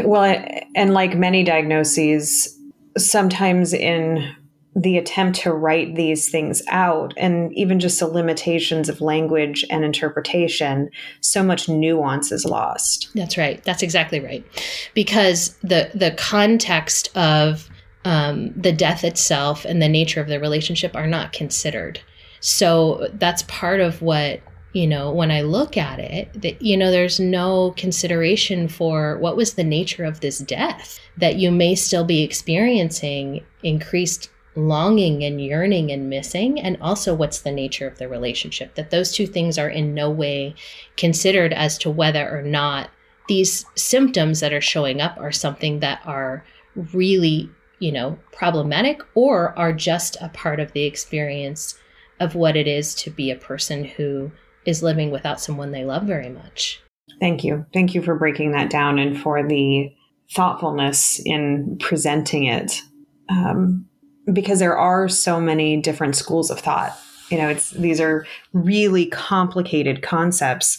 [0.03, 2.57] Well, and like many diagnoses,
[2.97, 4.36] sometimes in
[4.75, 9.83] the attempt to write these things out and even just the limitations of language and
[9.83, 13.10] interpretation so much nuance is lost.
[13.15, 13.63] That's right.
[13.63, 14.45] That's exactly right.
[14.93, 17.69] Because the the context of
[18.05, 21.99] um, the death itself and the nature of the relationship are not considered.
[22.39, 24.41] So that's part of what
[24.78, 29.36] you know when i look at it that you know there's no consideration for what
[29.36, 35.42] was the nature of this death that you may still be experiencing increased longing and
[35.42, 39.58] yearning and missing and also what's the nature of the relationship that those two things
[39.58, 40.54] are in no way
[40.96, 42.92] considered as to whether or not
[43.28, 46.46] these symptoms that are showing up are something that are
[46.94, 51.80] really you know problematic or are just a part of the experience
[52.20, 54.32] of what it is to be a person who
[54.67, 56.80] is living without someone they love very much.
[57.19, 57.65] Thank you.
[57.73, 59.91] Thank you for breaking that down and for the
[60.32, 62.82] thoughtfulness in presenting it.
[63.30, 63.88] Um,
[64.32, 66.97] because there are so many different schools of thought.
[67.30, 70.77] You know, it's these are really complicated concepts,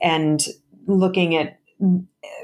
[0.00, 0.44] and
[0.86, 1.58] looking at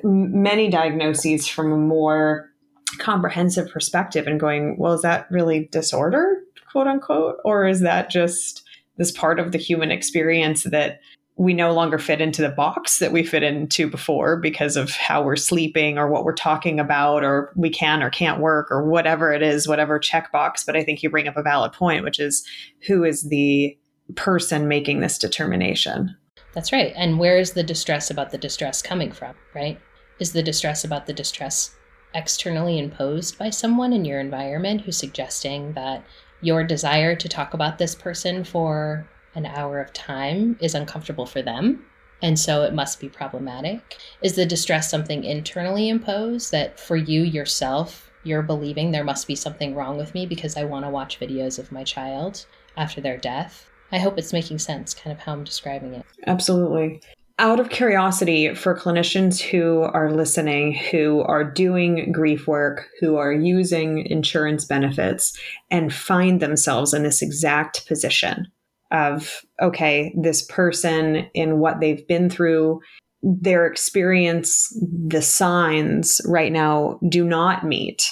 [0.03, 2.51] many diagnoses from a more
[2.99, 8.64] comprehensive perspective and going, well, is that really disorder, quote unquote, or is that just
[8.97, 11.01] this part of the human experience that
[11.37, 15.23] we no longer fit into the box that we fit into before because of how
[15.23, 19.33] we're sleeping or what we're talking about or we can or can't work or whatever
[19.33, 20.65] it is whatever checkbox.
[20.65, 22.47] But i think you bring up a valid point which is
[22.87, 23.77] who is the
[24.15, 26.15] person making this determination?
[26.53, 26.93] That's right.
[26.95, 29.81] And where is the distress about the distress coming from right?
[30.21, 31.75] Is the distress about the distress
[32.15, 36.05] externally imposed by someone in your environment who's suggesting that
[36.45, 41.43] your desire to talk about this person for an hour of time is uncomfortable for
[41.43, 41.85] them.
[42.23, 43.99] And so it must be problematic.
[44.23, 49.35] Is the distress something internally imposed that for you yourself, you're believing there must be
[49.35, 53.19] something wrong with me because I want to watch videos of my child after their
[53.19, 53.69] death?
[53.93, 56.07] I hope it's making sense, kind of how I'm describing it.
[56.27, 57.01] Absolutely
[57.39, 63.33] out of curiosity for clinicians who are listening, who are doing grief work, who are
[63.33, 65.37] using insurance benefits,
[65.71, 68.47] and find themselves in this exact position
[68.93, 72.81] of, okay, this person in what they've been through,
[73.23, 74.73] their experience,
[75.09, 78.09] the signs right now do not meet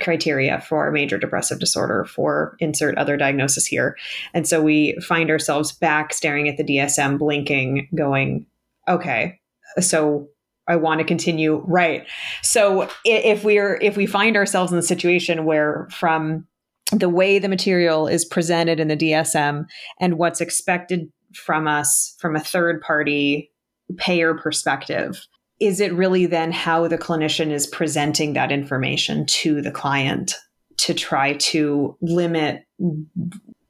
[0.00, 3.96] criteria for major depressive disorder for insert other diagnosis here.
[4.32, 8.46] And so we find ourselves back staring at the DSM, blinking, going,
[8.88, 9.40] okay,
[9.80, 10.28] so
[10.66, 11.62] I want to continue.
[11.66, 12.06] Right.
[12.42, 16.46] So if we're, if we find ourselves in the situation where from
[16.92, 19.66] the way the material is presented in the DSM
[20.00, 23.50] and what's expected from us from a third party
[23.96, 25.26] payer perspective,
[25.60, 30.36] is it really then how the clinician is presenting that information to the client
[30.78, 32.64] to try to limit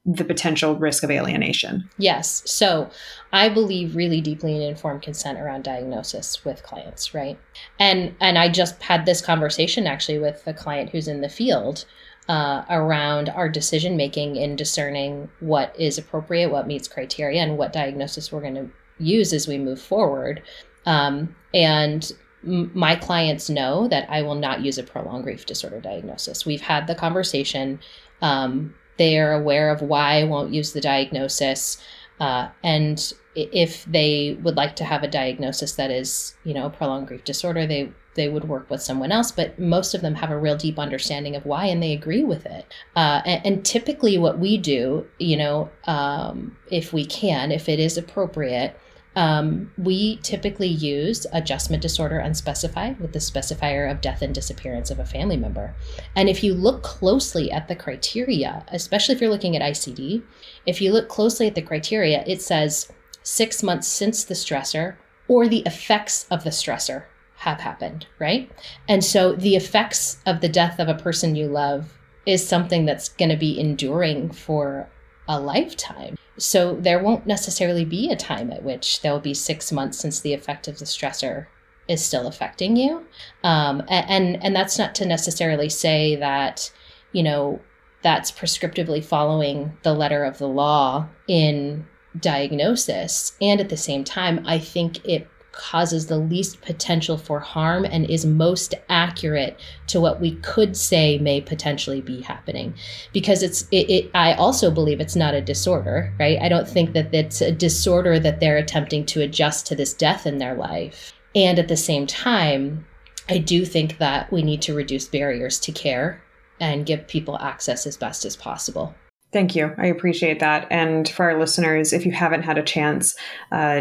[0.06, 1.88] the potential risk of alienation.
[1.96, 2.42] Yes.
[2.44, 2.90] So
[3.32, 7.38] I believe really deeply in informed consent around diagnosis with clients, right?
[7.78, 11.86] And and I just had this conversation actually with a client who's in the field
[12.28, 17.72] uh, around our decision making in discerning what is appropriate, what meets criteria, and what
[17.72, 20.42] diagnosis we're going to use as we move forward.
[20.86, 22.10] Um, and
[22.42, 26.44] my clients know that I will not use a prolonged grief disorder diagnosis.
[26.44, 27.80] We've had the conversation.
[28.20, 31.78] Um, they are aware of why I won't use the diagnosis.
[32.20, 37.08] Uh, and if they would like to have a diagnosis that is, you know, prolonged
[37.08, 39.32] grief disorder, they they would work with someone else.
[39.32, 42.46] But most of them have a real deep understanding of why, and they agree with
[42.46, 42.66] it.
[42.94, 47.80] Uh, and, and, typically, what we do, you know, um, if we can, if it
[47.80, 48.78] is appropriate,
[49.16, 54.98] um, we typically use adjustment disorder unspecified with the specifier of death and disappearance of
[54.98, 55.74] a family member.
[56.16, 60.22] And if you look closely at the criteria, especially if you're looking at ICD,
[60.66, 62.90] if you look closely at the criteria, it says
[63.22, 64.96] six months since the stressor
[65.28, 67.04] or the effects of the stressor
[67.36, 68.50] have happened, right?
[68.88, 73.08] And so the effects of the death of a person you love is something that's
[73.10, 74.88] going to be enduring for
[75.28, 76.16] a lifetime.
[76.38, 80.34] So there won't necessarily be a time at which there'll be six months since the
[80.34, 81.46] effect of the stressor
[81.88, 83.04] is still affecting you.
[83.42, 86.72] Um, and and that's not to necessarily say that
[87.12, 87.60] you know
[88.02, 91.86] that's prescriptively following the letter of the law in
[92.18, 93.36] diagnosis.
[93.40, 98.08] And at the same time, I think it causes the least potential for harm and
[98.10, 102.74] is most accurate to what we could say may potentially be happening.
[103.12, 106.38] Because it's it, it, i also believe it's not a disorder right?
[106.40, 110.26] I don't think that it's a disorder that they're attempting to adjust to this death
[110.26, 111.12] in their life.
[111.34, 112.86] And at the same time
[113.28, 116.22] i do think that we need to reduce barriers to care
[116.60, 118.94] and give people access as best as possible
[119.34, 119.74] Thank you.
[119.78, 120.68] I appreciate that.
[120.70, 123.16] And for our listeners, if you haven't had a chance,
[123.50, 123.80] uh,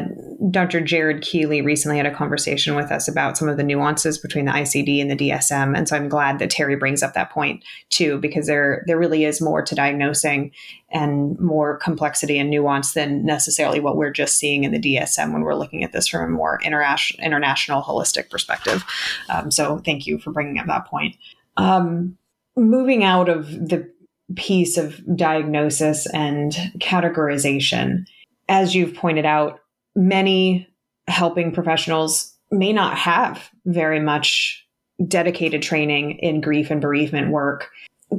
[0.50, 0.82] Dr.
[0.82, 4.52] Jared Keeley recently had a conversation with us about some of the nuances between the
[4.52, 5.78] ICD and the DSM.
[5.78, 9.26] And so I'm glad that Terri brings up that point too, because there there really
[9.26, 10.52] is more to diagnosing
[10.90, 15.44] and more complexity and nuance than necessarily what we're just seeing in the DSM when
[15.44, 18.84] we're looking at this from a more international, international holistic perspective.
[19.30, 21.16] Um, so thank you for bringing up that point.
[21.58, 22.18] Um,
[22.56, 23.92] moving out of the
[24.36, 28.06] piece of diagnosis and categorization.
[28.50, 29.60] As you've pointed out,
[29.96, 30.68] many
[31.08, 34.66] helping professionals may not have very much
[35.08, 37.70] dedicated training in grief and bereavement work.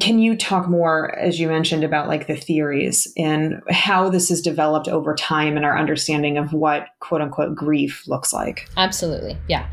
[0.00, 4.40] Can you talk more, as you mentioned, about like the theories and how this has
[4.40, 8.68] developed over time and our understanding of what quote unquote grief looks like?
[8.76, 9.38] Absolutely.
[9.48, 9.70] Yeah.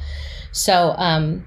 [0.52, 1.46] So, um,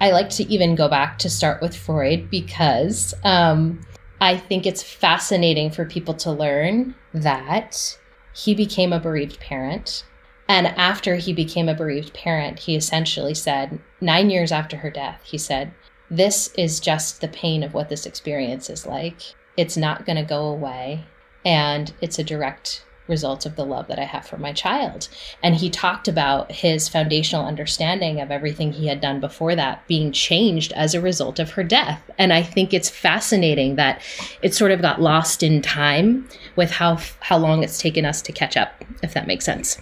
[0.00, 3.80] I like to even go back to start with Freud because um,
[4.20, 7.98] I think it's fascinating for people to learn that
[8.34, 10.04] he became a bereaved parent.
[10.48, 15.20] And after he became a bereaved parent, he essentially said, nine years after her death,
[15.24, 15.72] he said,
[16.10, 19.20] This is just the pain of what this experience is like.
[19.56, 21.04] It's not going to go away.
[21.44, 25.08] And it's a direct result of the love that I have for my child.
[25.42, 30.12] And he talked about his foundational understanding of everything he had done before that being
[30.12, 32.02] changed as a result of her death.
[32.18, 34.02] And I think it's fascinating that
[34.42, 38.32] it sort of got lost in time with how how long it's taken us to
[38.32, 39.78] catch up, if that makes sense.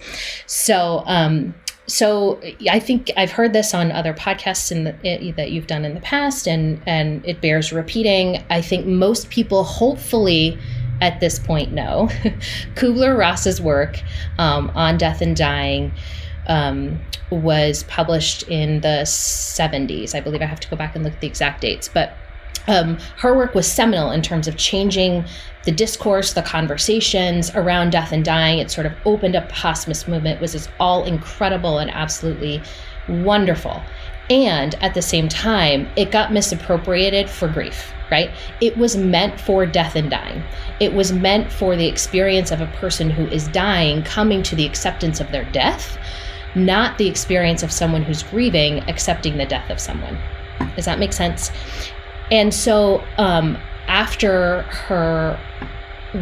[0.46, 1.54] So, um,
[1.86, 6.00] so I think I've heard this on other podcasts the, that you've done in the
[6.00, 8.42] past, and and it bears repeating.
[8.50, 10.58] I think most people hopefully
[11.00, 12.08] at this point know.
[12.74, 14.02] Kubler Ross's work
[14.38, 15.92] um, on death and dying
[16.46, 20.14] um, was published in the 70s.
[20.14, 22.14] I believe I have to go back and look at the exact dates, but
[22.66, 25.24] um, her work was seminal in terms of changing
[25.64, 28.58] the discourse, the conversations around death and dying.
[28.58, 32.62] It sort of opened up the hospice movement, was is all incredible and absolutely
[33.08, 33.82] wonderful.
[34.30, 38.30] And at the same time, it got misappropriated for grief, right?
[38.60, 40.42] It was meant for death and dying.
[40.80, 44.66] It was meant for the experience of a person who is dying coming to the
[44.66, 45.98] acceptance of their death,
[46.54, 50.18] not the experience of someone who's grieving accepting the death of someone.
[50.76, 51.50] Does that make sense?
[52.30, 55.38] And so um, after her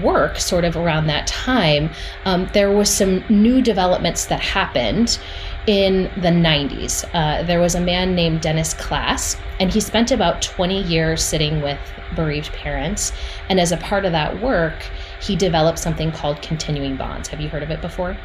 [0.02, 1.90] work, sort of around that time,
[2.24, 5.18] um, there was some new developments that happened
[5.66, 7.04] in the 90s.
[7.14, 11.62] Uh, there was a man named Dennis Klass, and he spent about 20 years sitting
[11.62, 11.78] with
[12.16, 13.12] bereaved parents.
[13.48, 14.74] And as a part of that work,
[15.20, 17.28] he developed something called continuing bonds.
[17.28, 18.16] Have you heard of it before?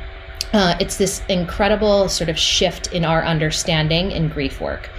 [0.54, 4.90] Uh, it's this incredible sort of shift in our understanding in grief work.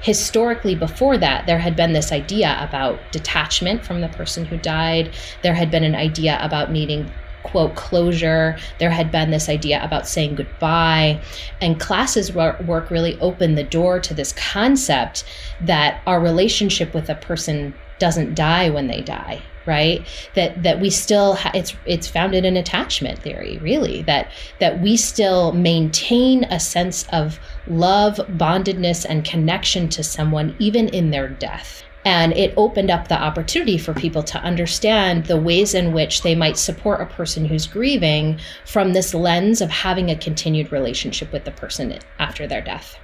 [0.00, 5.14] Historically, before that, there had been this idea about detachment from the person who died.
[5.42, 7.10] There had been an idea about needing
[7.44, 8.58] quote closure.
[8.80, 11.20] There had been this idea about saying goodbye.
[11.60, 15.24] And Klass's work really opened the door to this concept
[15.60, 20.90] that our relationship with a person doesn't die when they die right that that we
[20.90, 24.30] still ha- it's it's founded in attachment theory really that
[24.60, 31.10] that we still maintain a sense of love bondedness and connection to someone even in
[31.10, 35.92] their death and it opened up the opportunity for people to understand the ways in
[35.92, 40.70] which they might support a person who's grieving from this lens of having a continued
[40.70, 42.98] relationship with the person after their death.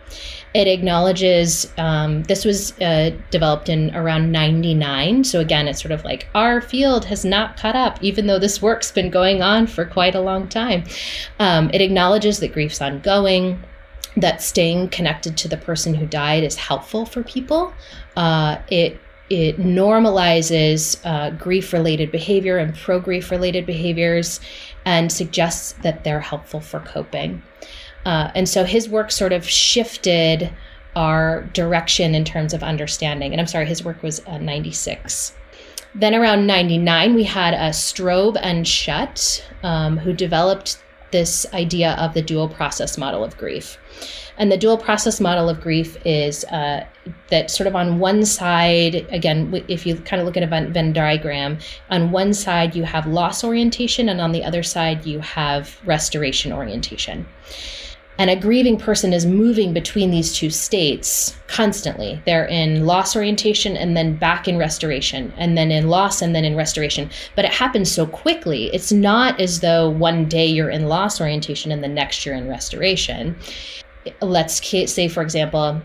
[0.53, 5.23] It acknowledges um, this was uh, developed in around 99.
[5.23, 8.61] So, again, it's sort of like our field has not caught up, even though this
[8.61, 10.83] work's been going on for quite a long time.
[11.39, 13.63] Um, it acknowledges that grief's ongoing
[14.17, 17.73] that staying connected to the person who died is helpful for people.
[18.17, 19.01] Uh, it
[19.31, 24.41] it normalizes uh, grief related behavior and pro grief related behaviors
[24.85, 27.41] and suggests that they're helpful for coping.
[28.05, 30.51] Uh, and so his work sort of shifted
[30.97, 33.33] our direction in terms of understanding.
[33.33, 35.35] And I'm sorry, his work was uh, 96.
[35.95, 42.15] Then around 99, we had a Stroebe and Schut um, who developed this idea of
[42.15, 43.79] the dual process model of grief.
[44.41, 46.87] And the dual process model of grief is uh,
[47.29, 50.95] that sort of on one side, again, if you kind of look at a Venn
[50.95, 51.59] diagram,
[51.91, 56.55] on one side you have loss orientation, and on the other side you have restoration
[56.55, 57.27] orientation.
[58.17, 62.23] And a grieving person is moving between these two states constantly.
[62.25, 66.47] They're in loss orientation and then back in restoration, and then in loss and then
[66.47, 67.11] in restoration.
[67.37, 68.71] But it happens so quickly.
[68.73, 72.49] It's not as though one day you're in loss orientation and the next you're in
[72.49, 73.37] restoration.
[74.21, 75.81] Let's say, for example,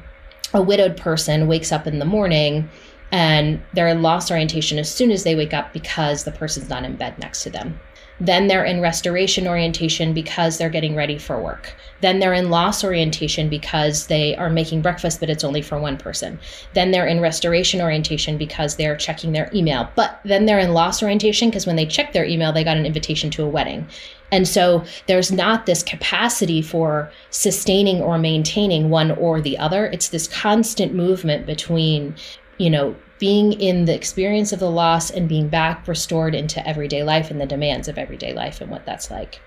[0.53, 2.69] a widowed person wakes up in the morning
[3.11, 6.83] and they're in loss orientation as soon as they wake up because the person's not
[6.83, 7.79] in bed next to them.
[8.19, 11.75] Then they're in restoration orientation because they're getting ready for work.
[11.99, 15.97] Then they're in loss orientation because they are making breakfast, but it's only for one
[15.97, 16.39] person.
[16.73, 19.89] Then they're in restoration orientation because they're checking their email.
[19.95, 22.85] But then they're in loss orientation because when they check their email, they got an
[22.85, 23.85] invitation to a wedding.
[24.31, 29.85] And so there's not this capacity for sustaining or maintaining one or the other.
[29.87, 32.15] It's this constant movement between,
[32.57, 37.03] you know, being in the experience of the loss and being back restored into everyday
[37.03, 39.39] life and the demands of everyday life and what that's like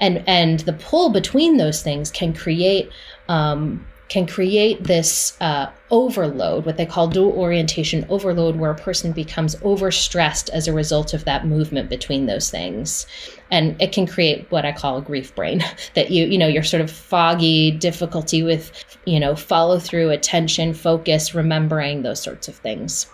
[0.00, 2.90] and and the pull between those things can create
[3.28, 9.12] um, can create this uh, overload, what they call dual orientation overload, where a person
[9.12, 13.06] becomes overstressed as a result of that movement between those things.
[13.50, 15.62] And it can create what I call a grief brain
[15.94, 18.72] that you, you know, you're sort of foggy, difficulty with,
[19.06, 23.06] you know, follow through, attention, focus, remembering, those sorts of things.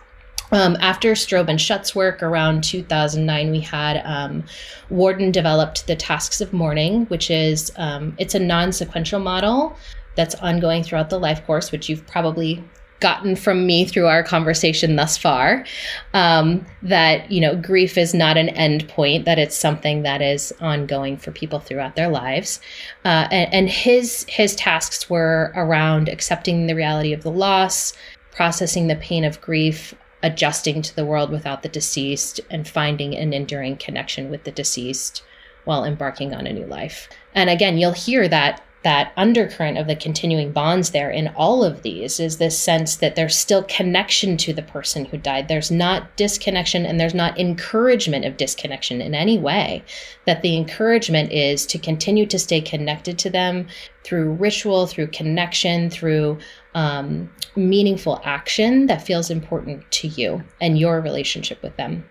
[0.51, 4.45] Um, after Stroebe and Schut's work around 2009, we had um,
[4.90, 9.74] Worden developed the Tasks of Mourning, which is um, it's a non-sequential model
[10.16, 12.62] that's ongoing throughout the life course, which you've probably
[13.00, 15.66] gotten from me through our conversation thus far
[16.14, 20.52] um, that you know grief is not an end point that it's something that is
[20.60, 22.60] ongoing for people throughout their lives
[23.04, 27.92] uh, and, and his his tasks were around accepting the reality of the loss
[28.30, 33.32] processing the pain of grief adjusting to the world without the deceased and finding an
[33.32, 35.24] enduring connection with the deceased
[35.64, 37.08] while embarking on a new life.
[37.34, 41.83] And again, you'll hear that that undercurrent of the continuing bonds there in all of
[41.83, 45.49] these is this sense that there's still connection to the person who died.
[45.49, 49.85] There's not disconnection and there's not encouragement of disconnection in any way.
[50.26, 53.68] That the encouragement is to continue to stay connected to them
[54.05, 56.39] through ritual, through connection, through
[56.74, 62.05] um, meaningful action that feels important to you and your relationship with them.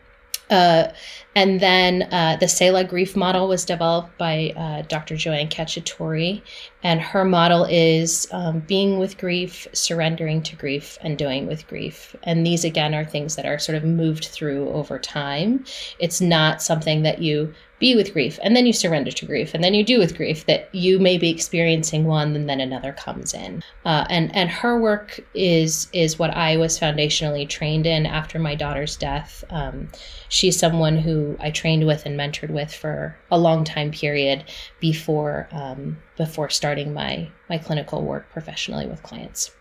[0.51, 0.91] Uh,
[1.33, 5.15] and then uh, the Selah grief model was developed by uh, Dr.
[5.15, 6.41] Joanne Cacciatore,
[6.83, 12.15] and her model is um, being with grief, surrendering to grief, and doing with grief.
[12.23, 15.63] And these, again, are things that are sort of moved through over time.
[15.99, 19.61] It's not something that you be with grief and then you surrender to grief and
[19.61, 23.33] then you do with grief that you may be experiencing one and then another comes
[23.33, 23.61] in.
[23.83, 28.55] Uh, and and her work is is what i was foundationally trained in after my
[28.55, 29.43] daughter's death.
[29.49, 29.89] Um,
[30.29, 34.45] she's someone who i trained with and mentored with for a long time period
[34.79, 39.51] before um, before starting my my clinical work professionally with clients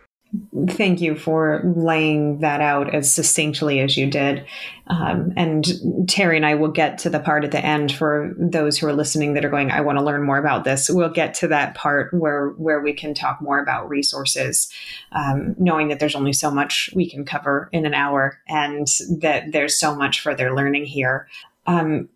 [0.69, 4.45] Thank you for laying that out as succinctly as you did.
[4.87, 5.65] Um, and
[6.05, 8.93] Terri and I will get to the part at the end for those who are
[8.93, 10.89] listening that are going, I want to learn more about this.
[10.89, 14.71] We'll get to that part where where we can talk more about resources,
[15.11, 18.87] um, knowing that there's only so much we can cover in an hour, and
[19.19, 21.27] that there's so much further learning here.
[21.67, 22.07] Um,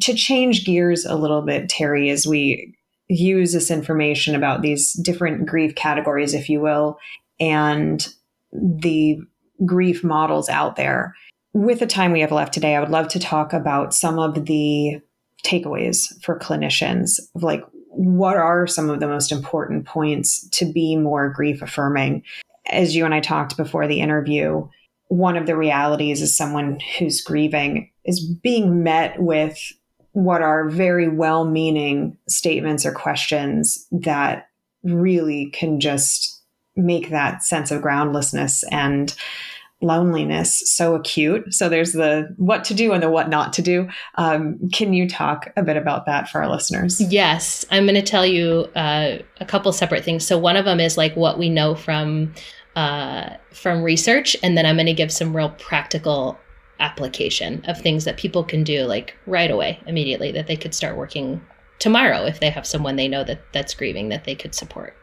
[0.00, 2.74] to change gears a little bit, Terri, as we
[3.08, 6.98] use this information about these different grief categories, if you will,
[7.40, 8.06] and
[8.52, 9.18] the
[9.64, 11.14] grief models out there.
[11.52, 14.46] With the time we have left today, I would love to talk about some of
[14.46, 15.00] the
[15.44, 20.96] takeaways for clinicians of like what are some of the most important points to be
[20.96, 22.22] more grief affirming
[22.66, 24.68] as you and I talked before the interview
[25.08, 29.58] one of the realities is someone who's grieving is being met with
[30.12, 34.48] what are very well meaning statements or questions that
[34.84, 36.39] really can just
[36.76, 39.14] make that sense of groundlessness and
[39.82, 41.54] loneliness so acute.
[41.54, 43.88] So there's the what to do and the what not to do.
[44.16, 47.00] Um, can you talk a bit about that for our listeners?
[47.00, 50.26] Yes, I'm going to tell you uh, a couple separate things.
[50.26, 52.34] So one of them is like what we know from
[52.76, 56.38] uh, from research, and then I'm going to give some real practical
[56.78, 60.96] application of things that people can do like right away, immediately, that they could start
[60.96, 61.40] working
[61.80, 64.94] tomorrow if they have someone they know that that's grieving that they could support.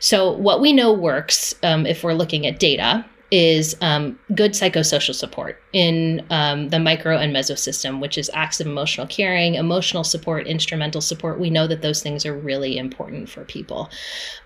[0.00, 5.14] So what we know works um, if we're looking at data is um, good psychosocial
[5.14, 10.04] support in um, the micro and meso system, which is acts of emotional caring, emotional
[10.04, 11.40] support, instrumental support.
[11.40, 13.90] We know that those things are really important for people.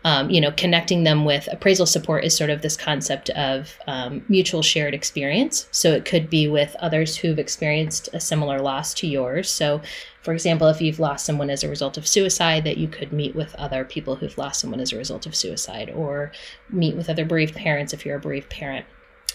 [0.04, 4.24] Um, you know, connecting them with appraisal support is sort of this concept of um,
[4.28, 5.68] mutual shared experience.
[5.72, 9.50] So it could be with others who've experienced a similar loss to yours.
[9.50, 9.82] So
[10.22, 13.34] for example, if you've lost someone as a result of suicide, that you could meet
[13.34, 16.32] with other people who've lost someone as a result of suicide, or
[16.68, 18.84] meet with other bereaved parents if you're a bereaved parent.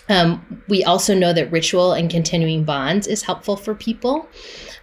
[0.08, 4.28] Um, we also know that ritual and continuing bonds is helpful for people.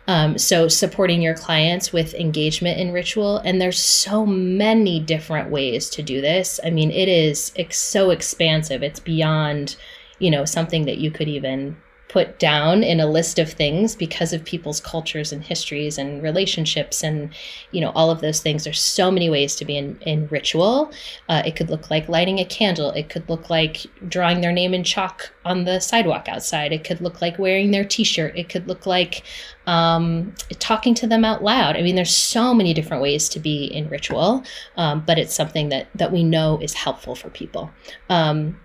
[0.09, 5.89] Um, so, supporting your clients with engagement in ritual, and there's so many different ways
[5.91, 6.59] to do this.
[6.65, 8.83] I mean, it is ex- so expansive.
[8.83, 9.77] It's beyond,
[10.19, 11.77] you know, something that you could even
[12.13, 17.03] put down in a list of things because of people's cultures and histories and relationships
[17.03, 17.31] and
[17.71, 18.65] you know all of those things.
[18.65, 20.93] There's so many ways to be in, in ritual.
[21.31, 22.91] Uh, it could look like lighting a candle.
[22.91, 26.73] It could look like drawing their name in chalk on the sidewalk outside.
[26.73, 28.37] It could look like wearing their t-shirt.
[28.37, 29.23] It could look like
[29.67, 31.77] um, talking to them out loud.
[31.77, 34.45] I mean there's so many different ways to be in ritual
[34.77, 37.71] um, but it's something that that we know is helpful for people.
[38.09, 38.61] Um,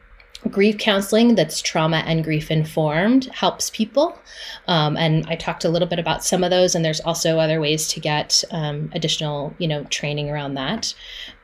[0.49, 4.17] grief counseling that's trauma and grief informed helps people.
[4.67, 7.59] Um, and i talked a little bit about some of those and there's also other
[7.59, 10.93] ways to get um, additional you know training around that.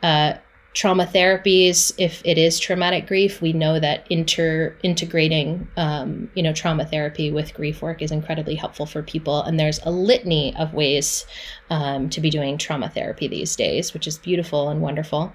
[0.02, 0.34] Uh,
[0.74, 6.52] trauma therapies if it is traumatic grief we know that inter integrating um, you know
[6.52, 10.74] trauma therapy with grief work is incredibly helpful for people and there's a litany of
[10.74, 11.26] ways
[11.74, 15.34] um, to be doing trauma therapy these days which is beautiful and wonderful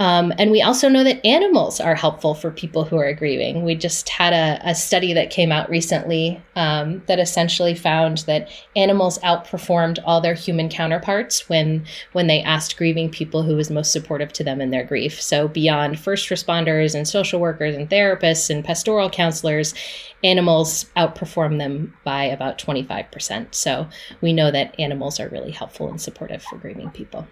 [0.00, 3.64] um, and we also know that animals are helpful for people who are grieving.
[3.64, 8.48] We just had a, a study that came out recently um, that essentially found that
[8.74, 13.92] animals outperformed all their human counterparts when when they asked grieving people who was most
[13.92, 15.20] supportive to them in their grief.
[15.20, 19.74] So beyond first responders and social workers and therapists and pastoral counselors,
[20.22, 23.54] animals outperform them by about 25%.
[23.54, 23.88] So
[24.20, 27.26] we know that animals are really helpful and supportive for grieving people.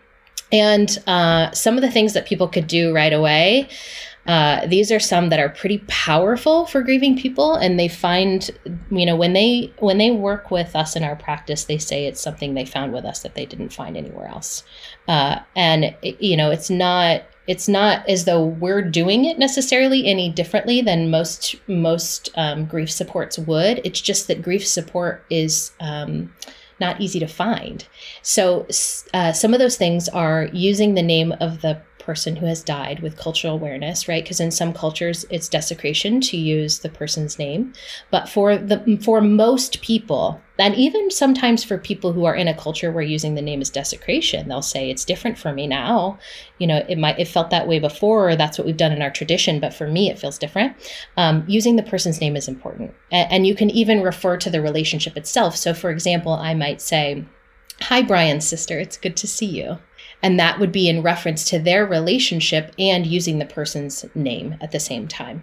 [0.50, 3.68] And uh, some of the things that people could do right away.
[4.26, 8.50] Uh, these are some that are pretty powerful for grieving people, and they find,
[8.90, 12.20] you know, when they when they work with us in our practice, they say it's
[12.20, 14.64] something they found with us that they didn't find anywhere else.
[15.06, 20.06] Uh, and it, you know, it's not it's not as though we're doing it necessarily
[20.06, 23.80] any differently than most most um, grief supports would.
[23.84, 26.32] It's just that grief support is um,
[26.78, 27.86] not easy to find.
[28.22, 28.66] So,
[29.14, 33.00] uh, some of those things are using the name of the person who has died
[33.00, 34.24] with cultural awareness, right?
[34.24, 37.74] Because in some cultures it's desecration to use the person's name,
[38.10, 42.56] but for the for most people, and even sometimes for people who are in a
[42.56, 46.18] culture where using the name is desecration, they'll say it's different for me now.
[46.56, 49.02] You know, it might it felt that way before, or that's what we've done in
[49.02, 50.74] our tradition, but for me it feels different.
[51.18, 54.62] Um, using the person's name is important, and, and you can even refer to the
[54.62, 55.56] relationship itself.
[55.56, 57.26] So, for example, I might say.
[57.82, 58.80] Hi, Brian's sister.
[58.80, 59.78] It's good to see you.
[60.22, 64.72] And that would be in reference to their relationship and using the person's name at
[64.72, 65.42] the same time.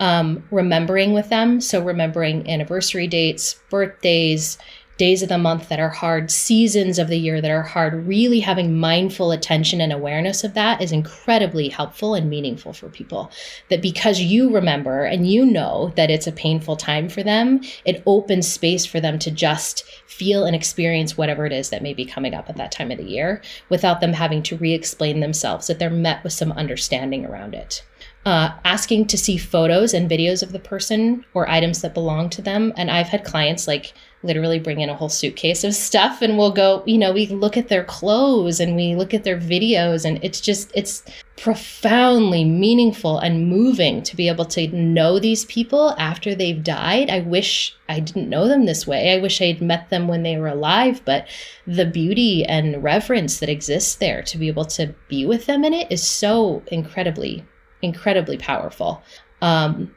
[0.00, 4.58] Um, remembering with them, so remembering anniversary dates, birthdays,
[4.98, 8.40] days of the month that are hard, seasons of the year that are hard, really
[8.40, 13.30] having mindful attention and awareness of that is incredibly helpful and meaningful for people.
[13.68, 18.02] That because you remember and you know that it's a painful time for them, it
[18.06, 22.04] opens space for them to just feel and experience whatever it is that may be
[22.04, 25.66] coming up at that time of the year without them having to re explain themselves,
[25.66, 27.82] that they're met with some understanding around it
[28.24, 32.42] uh, asking to see photos and videos of the person or items that belong to
[32.42, 32.72] them.
[32.76, 36.52] And I've had clients like literally bring in a whole suitcase of stuff and we'll
[36.52, 40.22] go, you know, we look at their clothes and we look at their videos and
[40.22, 41.02] it's just, it's
[41.36, 47.10] profoundly meaningful and moving to be able to know these people after they've died.
[47.10, 49.12] I wish I didn't know them this way.
[49.12, 51.26] I wish I'd met them when they were alive, but
[51.66, 55.74] the beauty and reverence that exists there to be able to be with them in
[55.74, 57.44] it is so incredibly
[57.82, 59.02] incredibly powerful.
[59.42, 59.92] Um,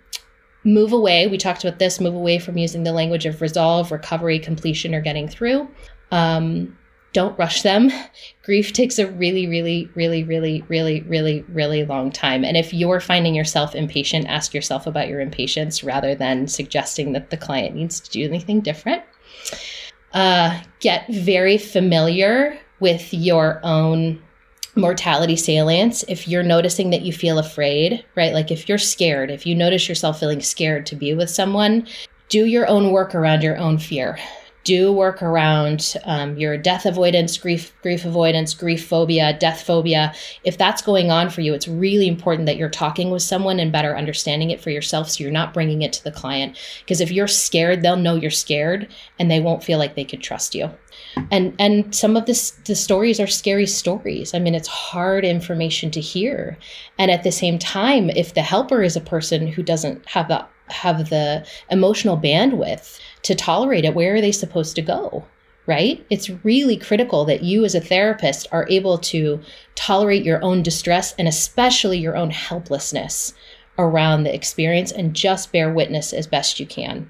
[0.66, 4.39] move away, we talked about this, move away from using the language of resolve, recovery,
[4.39, 5.70] completion, or getting through.
[6.11, 6.76] Um,
[7.13, 7.91] don't rush them.
[8.43, 12.43] Grief takes a really, really, really, really, really, really, really long time.
[12.43, 17.30] And if you're finding yourself impatient, ask yourself about your impatience rather than suggesting that
[17.30, 19.03] the client needs to do anything different.
[20.13, 24.22] Uh, get very familiar with your own
[24.76, 28.34] mortality salience, if you're noticing that you feel afraid, right?
[28.34, 31.88] Like if you're scared, if you notice yourself feeling scared to be with someone,
[32.30, 34.17] do your own work around your own fear
[34.66, 40.11] do work around um, your death avoidance, grief, grief avoidance, grief phobia, death phobia.
[40.43, 43.72] If that's going on for you, it's really important that you're talking with someone and
[43.72, 46.57] better understanding it for yourself so you're not bringing it to the client.
[46.80, 50.22] Because if you're scared, they'll know you're scared and they won't feel like they could
[50.22, 50.72] trust you.
[51.30, 54.34] And and some of this the stories are scary stories.
[54.34, 56.57] I mean, it's hard information to hear.
[56.97, 60.45] And at the same time, if the helper is a person who doesn't have the
[60.70, 65.26] have the emotional bandwidth to tolerate it, where are they supposed to go?
[65.65, 66.05] Right?
[66.11, 69.41] It's really critical that you, as a therapist, are able to
[69.73, 73.34] tolerate your own distress and especially your own helplessness
[73.80, 77.09] around the experience and just bear witness as best you can.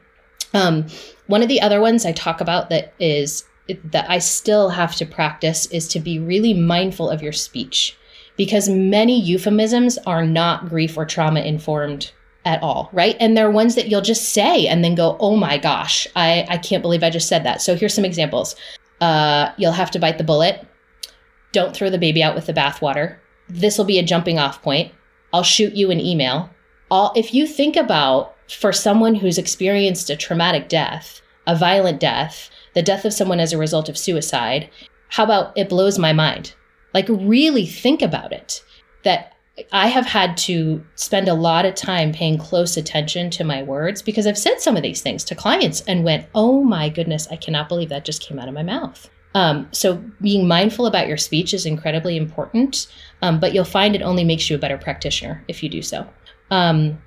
[0.54, 0.88] Um,
[1.28, 5.06] one of the other ones I talk about that is that I still have to
[5.06, 7.98] practice is to be really mindful of your speech
[8.38, 12.14] because many euphemisms are not grief or trauma informed
[12.46, 13.18] at all, right?
[13.20, 16.46] And there are ones that you'll just say and then go, oh my gosh, I,
[16.48, 17.62] I can't believe I just said that.
[17.62, 18.56] So here's some examples.
[19.02, 20.66] Uh, you'll have to bite the bullet.
[21.52, 23.18] Don't throw the baby out with the bathwater.
[23.50, 24.94] This will be a jumping off point.
[25.34, 26.50] I'll shoot you an email.
[26.92, 32.50] All if you think about for someone who's experienced a traumatic death, a violent death,
[32.74, 34.70] the death of someone as a result of suicide,
[35.10, 36.54] how about it blows my mind?
[36.94, 38.64] Like really think about it.
[39.04, 39.35] That
[39.72, 44.02] I have had to spend a lot of time paying close attention to my words
[44.02, 47.38] because I've said some of these things to clients and went, oh my goodness, I
[47.38, 49.10] cannot believe that just came out of my mouth.
[49.34, 52.88] Um, so being mindful about your speech is incredibly important,
[53.22, 56.08] um, but you'll find it only makes you a better practitioner if you do so.
[56.52, 57.02] Um,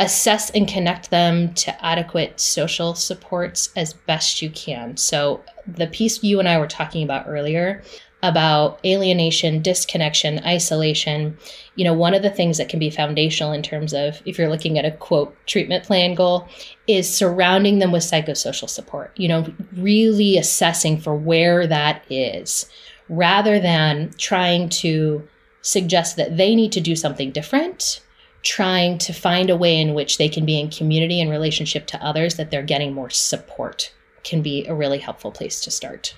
[0.00, 4.96] assess and connect them to adequate social supports as best you can.
[4.96, 7.82] So the piece you and I were talking about earlier
[8.22, 11.36] about alienation, disconnection, isolation.
[11.74, 14.48] You know, one of the things that can be foundational in terms of if you're
[14.48, 16.48] looking at a quote treatment plan goal
[16.86, 19.46] is surrounding them with psychosocial support, you know,
[19.76, 22.66] really assessing for where that is
[23.08, 25.26] rather than trying to
[25.62, 28.00] suggest that they need to do something different
[28.42, 32.04] trying to find a way in which they can be in community and relationship to
[32.04, 33.92] others that they're getting more support
[34.24, 36.16] can be a really helpful place to start.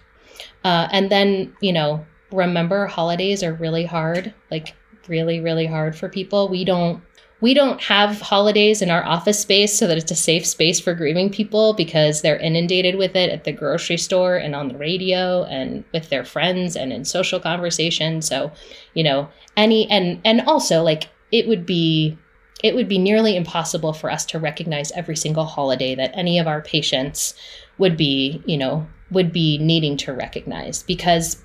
[0.64, 4.74] Uh, and then, you know, remember holidays are really hard, like
[5.08, 6.48] really, really hard for people.
[6.48, 7.02] We don't
[7.40, 10.94] we don't have holidays in our office space so that it's a safe space for
[10.94, 15.44] grieving people because they're inundated with it at the grocery store and on the radio
[15.44, 18.22] and with their friends and in social conversation.
[18.22, 18.50] So,
[18.94, 22.16] you know, any and and also like it would be
[22.62, 26.46] it would be nearly impossible for us to recognize every single holiday that any of
[26.46, 27.34] our patients
[27.76, 31.42] would be, you know, would be needing to recognize because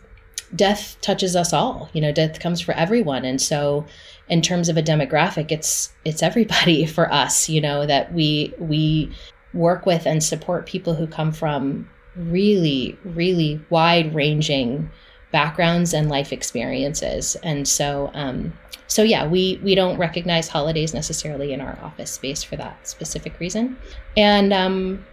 [0.56, 1.90] death touches us all.
[1.94, 3.26] You know, death comes for everyone.
[3.26, 3.86] And so
[4.28, 9.12] in terms of a demographic, it's it's everybody for us, you know, that we we
[9.54, 14.90] work with and support people who come from really, really wide ranging
[15.32, 17.36] backgrounds and life experiences.
[17.44, 18.54] And so um
[18.88, 23.40] so yeah, we we don't recognize holidays necessarily in our office space for that specific
[23.40, 23.78] reason.
[24.18, 25.06] And um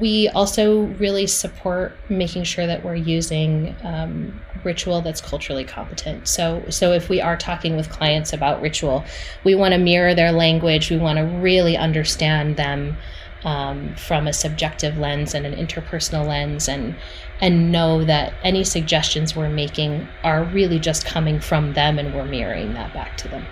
[0.00, 6.26] we also really support making sure that we're using um, ritual that's culturally competent.
[6.26, 9.04] So, so if we are talking with clients about ritual,
[9.44, 10.90] we want to mirror their language.
[10.90, 12.96] We want to really understand them
[13.44, 16.96] um, from a subjective lens and an interpersonal lens, and
[17.40, 22.24] and know that any suggestions we're making are really just coming from them, and we're
[22.24, 23.46] mirroring that back to them.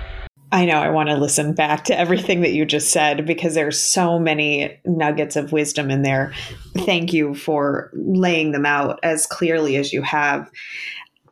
[0.52, 3.80] I know I want to listen back to everything that you just said because there's
[3.80, 6.34] so many nuggets of wisdom in there.
[6.76, 10.50] Thank you for laying them out as clearly as you have.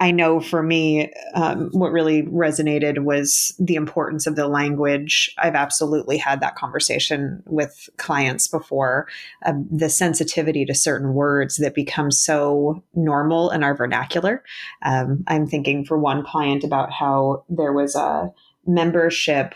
[0.02, 5.34] I know for me, um, what really resonated was the importance of the language.
[5.36, 9.06] I've absolutely had that conversation with clients before.
[9.44, 14.42] Um, the sensitivity to certain words that become so normal in our vernacular.
[14.80, 18.32] Um, I'm thinking for one client about how there was a
[18.74, 19.54] membership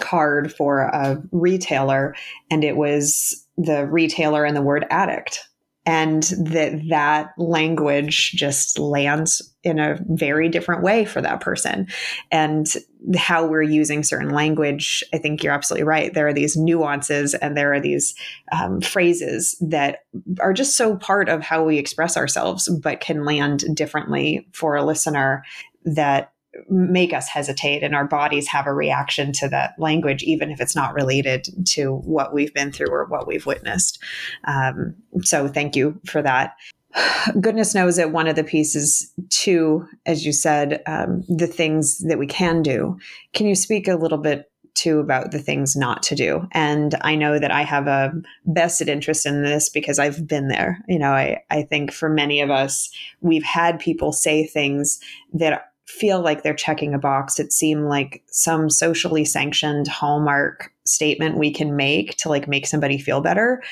[0.00, 2.14] card for a retailer
[2.50, 5.40] and it was the retailer and the word addict.
[5.84, 11.88] And that that language just lands in a very different way for that person.
[12.30, 12.68] And
[13.16, 16.14] how we're using certain language i think you're absolutely right.
[16.14, 18.14] There are these nuances and there are these
[18.52, 20.04] um, phrases that
[20.38, 24.84] are just so part of how we express ourselves but can land differently for a
[24.84, 25.42] listener
[25.84, 26.31] that
[26.68, 30.76] make us hesitate and our bodies have a reaction to that language even if it's
[30.76, 33.98] not related to what we've been through or what we've witnessed
[34.44, 36.54] um, so thank you for that
[37.40, 42.18] goodness knows that one of the pieces, too, as you said, um, the things that
[42.18, 42.98] we can do.
[43.32, 46.46] Can you speak a little bit too about the things not to do?
[46.52, 48.12] And I know that I have a
[48.46, 50.82] vested interest in this because I've been there.
[50.88, 52.90] You know, I, I think for many of us,
[53.20, 54.98] we've had people say things
[55.34, 57.38] that feel like they're checking a box.
[57.38, 62.98] It seemed like some socially sanctioned hallmark statement we can make to like make somebody
[62.98, 63.62] feel better.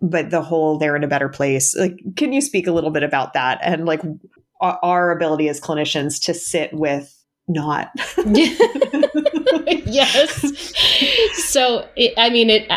[0.00, 3.02] But the whole they're in a better place like can you speak a little bit
[3.02, 3.58] about that?
[3.62, 4.02] And like
[4.60, 7.16] our ability as clinicians to sit with
[7.48, 7.90] not.
[9.84, 10.72] Yes.
[11.50, 12.70] So it, i mean it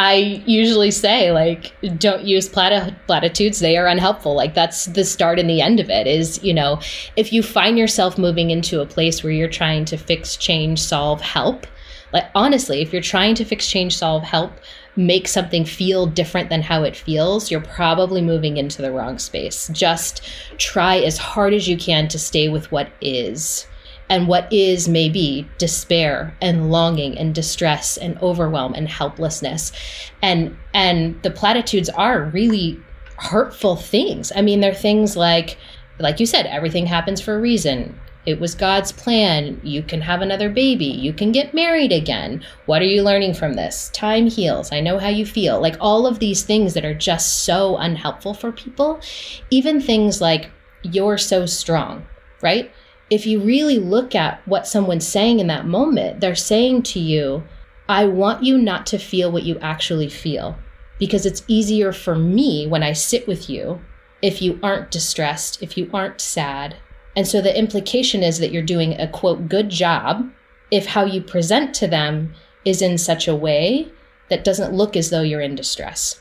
[0.00, 5.50] i usually say like don't use platitudes they are unhelpful like that's the start and
[5.50, 6.80] the end of it is you know
[7.16, 11.20] if you find yourself moving into a place where you're trying to fix change solve
[11.20, 11.66] help
[12.12, 14.52] like honestly if you're trying to fix change solve help
[14.96, 19.70] make something feel different than how it feels, you're probably moving into the wrong space.
[19.72, 20.22] Just
[20.58, 23.66] try as hard as you can to stay with what is.
[24.10, 29.72] And what is may be despair and longing and distress and overwhelm and helplessness.
[30.20, 32.78] And and the platitudes are really
[33.16, 34.32] hurtful things.
[34.34, 35.56] I mean, they're things like
[35.98, 37.98] like you said, everything happens for a reason.
[38.26, 39.60] It was God's plan.
[39.64, 40.84] You can have another baby.
[40.84, 42.44] You can get married again.
[42.66, 43.90] What are you learning from this?
[43.94, 44.72] Time heals.
[44.72, 45.60] I know how you feel.
[45.60, 49.00] Like all of these things that are just so unhelpful for people.
[49.50, 50.50] Even things like,
[50.82, 52.06] you're so strong,
[52.42, 52.70] right?
[53.10, 57.42] If you really look at what someone's saying in that moment, they're saying to you,
[57.88, 60.56] I want you not to feel what you actually feel
[61.00, 63.80] because it's easier for me when I sit with you
[64.22, 66.76] if you aren't distressed, if you aren't sad,
[67.16, 70.30] and so the implication is that you're doing a quote good job
[70.70, 72.34] if how you present to them
[72.64, 73.90] is in such a way
[74.28, 76.19] that doesn't look as though you're in distress.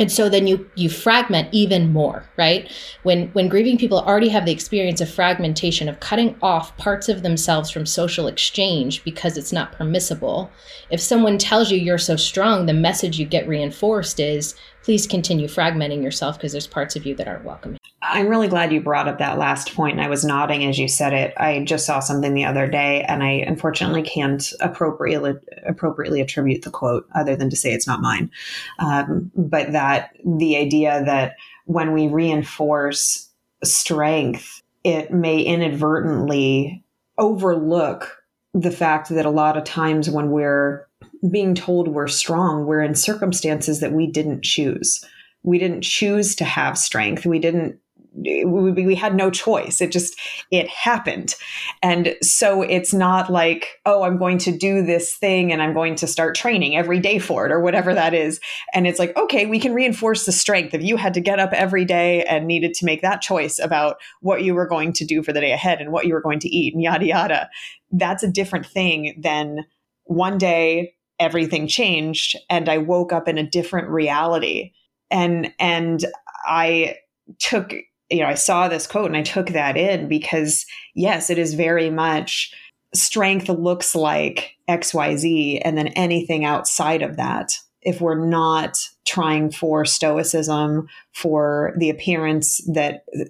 [0.00, 2.70] And so then you you fragment even more, right?
[3.02, 7.22] When when grieving people already have the experience of fragmentation of cutting off parts of
[7.22, 10.50] themselves from social exchange because it's not permissible.
[10.90, 14.54] If someone tells you you're so strong, the message you get reinforced is
[14.88, 17.76] please continue fragmenting yourself because there's parts of you that aren't welcome.
[18.00, 20.88] I'm really glad you brought up that last point, and I was nodding as you
[20.88, 21.34] said it.
[21.36, 25.34] I just saw something the other day, and I unfortunately can't appropriately
[25.66, 28.30] appropriately attribute the quote, other than to say it's not mine.
[28.78, 31.34] Um, but that the idea that
[31.66, 33.28] when we reinforce
[33.62, 36.82] strength, it may inadvertently
[37.18, 38.22] overlook
[38.54, 40.87] the fact that a lot of times when we're
[41.30, 45.04] being told we're strong, we're in circumstances that we didn't choose.
[45.42, 47.26] We didn't choose to have strength.
[47.26, 47.80] We didn't
[48.20, 49.80] we, had no choice.
[49.80, 50.18] It just
[50.50, 51.34] it happened.
[51.82, 55.94] And so it's not like oh i'm going to do this thing and i'm going
[55.96, 58.40] to start training every day for it or whatever that is.
[58.74, 61.52] And it's like okay we can reinforce the strength if you had to get up
[61.52, 65.22] every day and needed to make that choice about what you were going to do
[65.22, 67.48] for the day ahead and what you were going to eat and yada yada.
[67.92, 69.64] That's a different thing than
[70.08, 74.72] one day everything changed and i woke up in a different reality.
[75.10, 76.04] And and
[76.46, 76.96] i
[77.38, 77.72] took
[78.10, 81.54] you know, I saw this quote and I took that in because, yes, it is
[81.54, 82.54] very much
[82.94, 87.52] strength looks like XYZ, and then anything outside of that,
[87.82, 93.24] if we're not trying for stoicism, for the appearance that uh,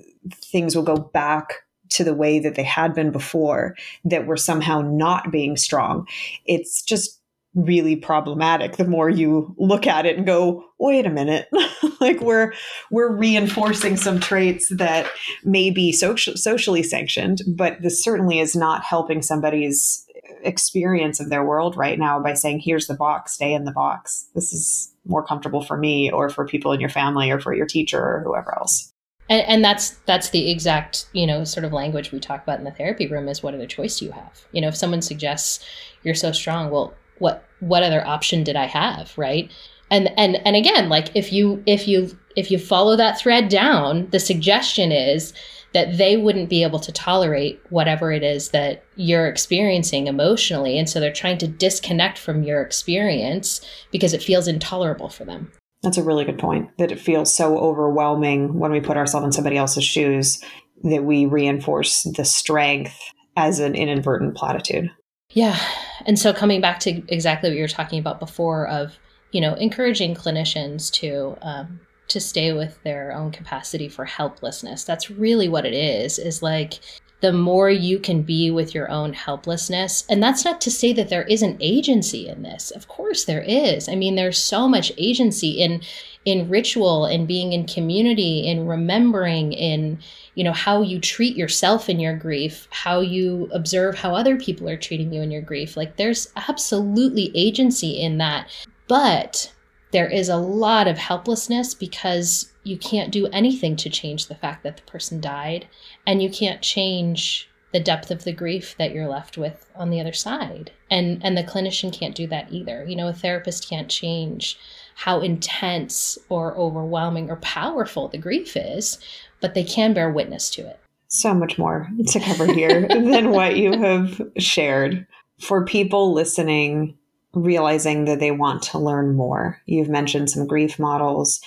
[0.45, 1.55] things will go back
[1.91, 6.07] to the way that they had been before, that we're somehow not being strong.
[6.47, 7.19] It's just
[7.55, 11.49] really problematic the more you look at it and go wait a minute.
[12.01, 12.53] Like we're
[12.93, 15.11] we're reinforcing some traits that
[15.43, 20.07] may be social, socially sanctioned but this certainly is not helping somebody's
[20.43, 24.29] experience of their world right now by saying here's the box stay in the box.
[24.37, 27.67] This is more comfortable for me or for people in your family or for your
[27.67, 28.93] teacher or whoever else
[29.29, 32.65] and, and that's that's the exact you know sort of language we talk about in
[32.65, 35.65] the therapy room is what other choice do you have you know if someone suggests
[36.03, 39.51] you're so strong well what what other option did I have, right?
[39.91, 44.09] And and and again, like if you if you if you follow that thread down,
[44.11, 45.33] the suggestion is
[45.75, 50.89] that they wouldn't be able to tolerate whatever it is that you're experiencing emotionally and
[50.89, 53.61] so they're trying to disconnect from your experience
[53.91, 55.53] because it feels intolerable for them.
[55.83, 56.71] That's a really good point.
[56.79, 60.43] That it feels so overwhelming when we put ourselves in somebody else's shoes
[60.83, 62.97] that we reinforce the strength
[63.37, 64.91] as an inadvertent platitude.
[65.31, 65.59] Yeah.
[66.07, 68.99] And so coming back to exactly what you were talking about before of,
[69.33, 74.85] you know, encouraging clinicians to um, to stay with their own capacity for helplessness.
[74.85, 76.19] That's really what it is.
[76.19, 76.81] Is like
[77.21, 80.05] the more you can be with your own helplessness.
[80.09, 82.71] And that's not to say that there isn't agency in this.
[82.71, 83.89] Of course there is.
[83.89, 85.81] I mean, there's so much agency in
[86.25, 89.99] in ritual in being in community in remembering in
[90.35, 94.69] you know how you treat yourself in your grief how you observe how other people
[94.69, 98.51] are treating you in your grief like there's absolutely agency in that
[98.89, 99.51] but
[99.91, 104.63] there is a lot of helplessness because you can't do anything to change the fact
[104.63, 105.67] that the person died
[106.07, 110.01] and you can't change the depth of the grief that you're left with on the
[110.01, 113.91] other side and and the clinician can't do that either you know a therapist can't
[113.91, 114.59] change
[114.99, 118.99] how intense or overwhelming or powerful the grief is,
[119.41, 120.81] but they can bear witness to it.
[121.07, 125.07] So much more to cover here than what you have shared.
[125.39, 126.99] For people listening,
[127.33, 131.41] realizing that they want to learn more, you've mentioned some grief models.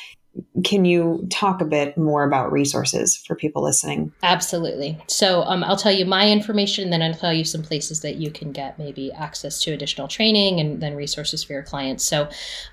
[0.64, 4.14] Can you talk a bit more about resources for people listening?
[4.24, 4.98] Absolutely.
[5.08, 8.16] So um, I'll tell you my information, and then I'll tell you some places that
[8.16, 12.06] you can get maybe access to additional training and then resources for your clients.
[12.06, 12.30] So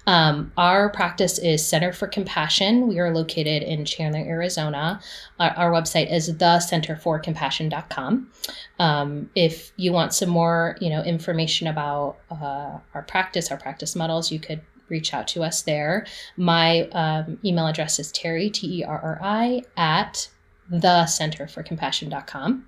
[0.07, 2.87] um, our practice is Center for Compassion.
[2.87, 5.01] We are located in Chandler, Arizona.
[5.41, 8.31] Our, our website is thecenterforcompassion.com.
[8.79, 13.97] Um, if you want some more, you know, information about uh, our practice, our practice
[13.97, 16.07] models, you could reach out to us there.
[16.37, 20.29] My um, email address is Terri, T E R R I, at
[20.71, 22.67] the center for compassion.com.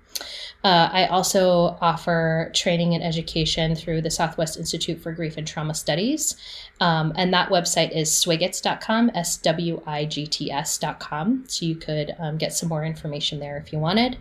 [0.63, 5.73] Uh, I also offer training and education through the Southwest Institute for Grief and Trauma
[5.73, 6.35] Studies.
[6.79, 11.45] Um, and that website is swigts.com, S W I G T S.com.
[11.47, 14.17] So you could um, get some more information there if you wanted.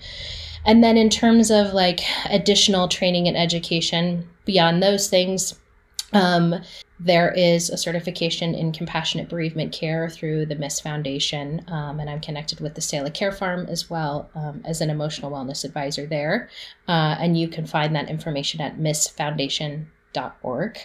[0.65, 5.59] And then in terms of like additional training and education beyond those things,
[6.13, 6.55] um,
[6.99, 12.21] there is a certification in compassionate bereavement care through the Miss Foundation, um, and I'm
[12.21, 16.51] connected with the Selah Care Farm as well um, as an emotional wellness advisor there.
[16.89, 20.79] Uh, and you can find that information at missfoundation.org.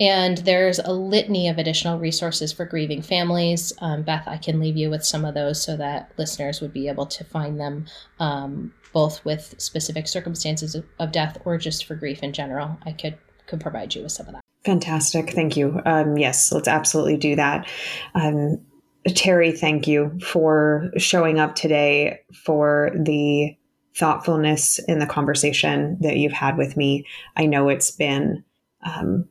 [0.00, 3.72] And there's a litany of additional resources for grieving families.
[3.80, 6.88] Um, Beth, I can leave you with some of those so that listeners would be
[6.88, 7.86] able to find them
[8.20, 12.78] um, both with specific circumstances of death or just for grief in general.
[12.86, 13.18] I could
[13.48, 14.42] could provide you with some of that.
[14.64, 15.30] Fantastic.
[15.30, 15.80] Thank you.
[15.84, 17.66] Um, yes, let's absolutely do that.
[18.14, 18.60] Um,
[19.08, 23.56] Terri, thank you for showing up today for the
[23.96, 27.06] thoughtfulness in the conversation that you've had with me.
[27.36, 28.44] I know it's been
[28.82, 29.28] um,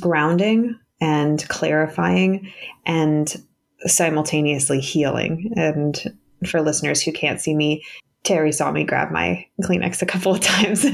[0.00, 2.52] grounding and clarifying
[2.86, 3.42] and
[3.80, 5.52] simultaneously healing.
[5.56, 7.82] And for listeners who can't see me,
[8.26, 10.84] Terri saw me grab my Kleenex a couple of times.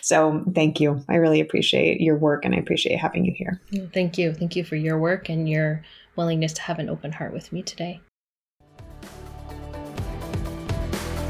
[0.00, 1.04] so thank you.
[1.08, 3.60] I really appreciate your work and I appreciate having you here.
[3.92, 4.32] Thank you.
[4.32, 5.84] Thank you for your work and your
[6.16, 8.00] willingness to have an open heart with me today.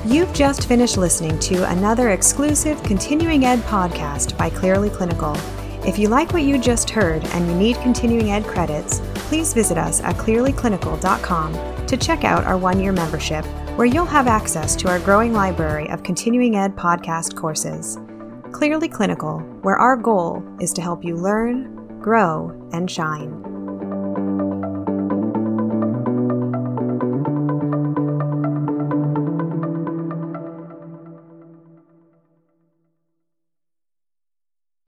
[0.07, 5.35] You've just finished listening to another exclusive continuing ed podcast by Clearly Clinical.
[5.87, 9.79] If you like what you just heard and you need continuing ed credits, please visit
[9.79, 13.45] us at clearlyclinical.com to check out our one year membership
[13.77, 17.99] where you'll have access to our growing library of continuing ed podcast courses.
[18.53, 23.54] Clearly Clinical, where our goal is to help you learn, grow, and shine.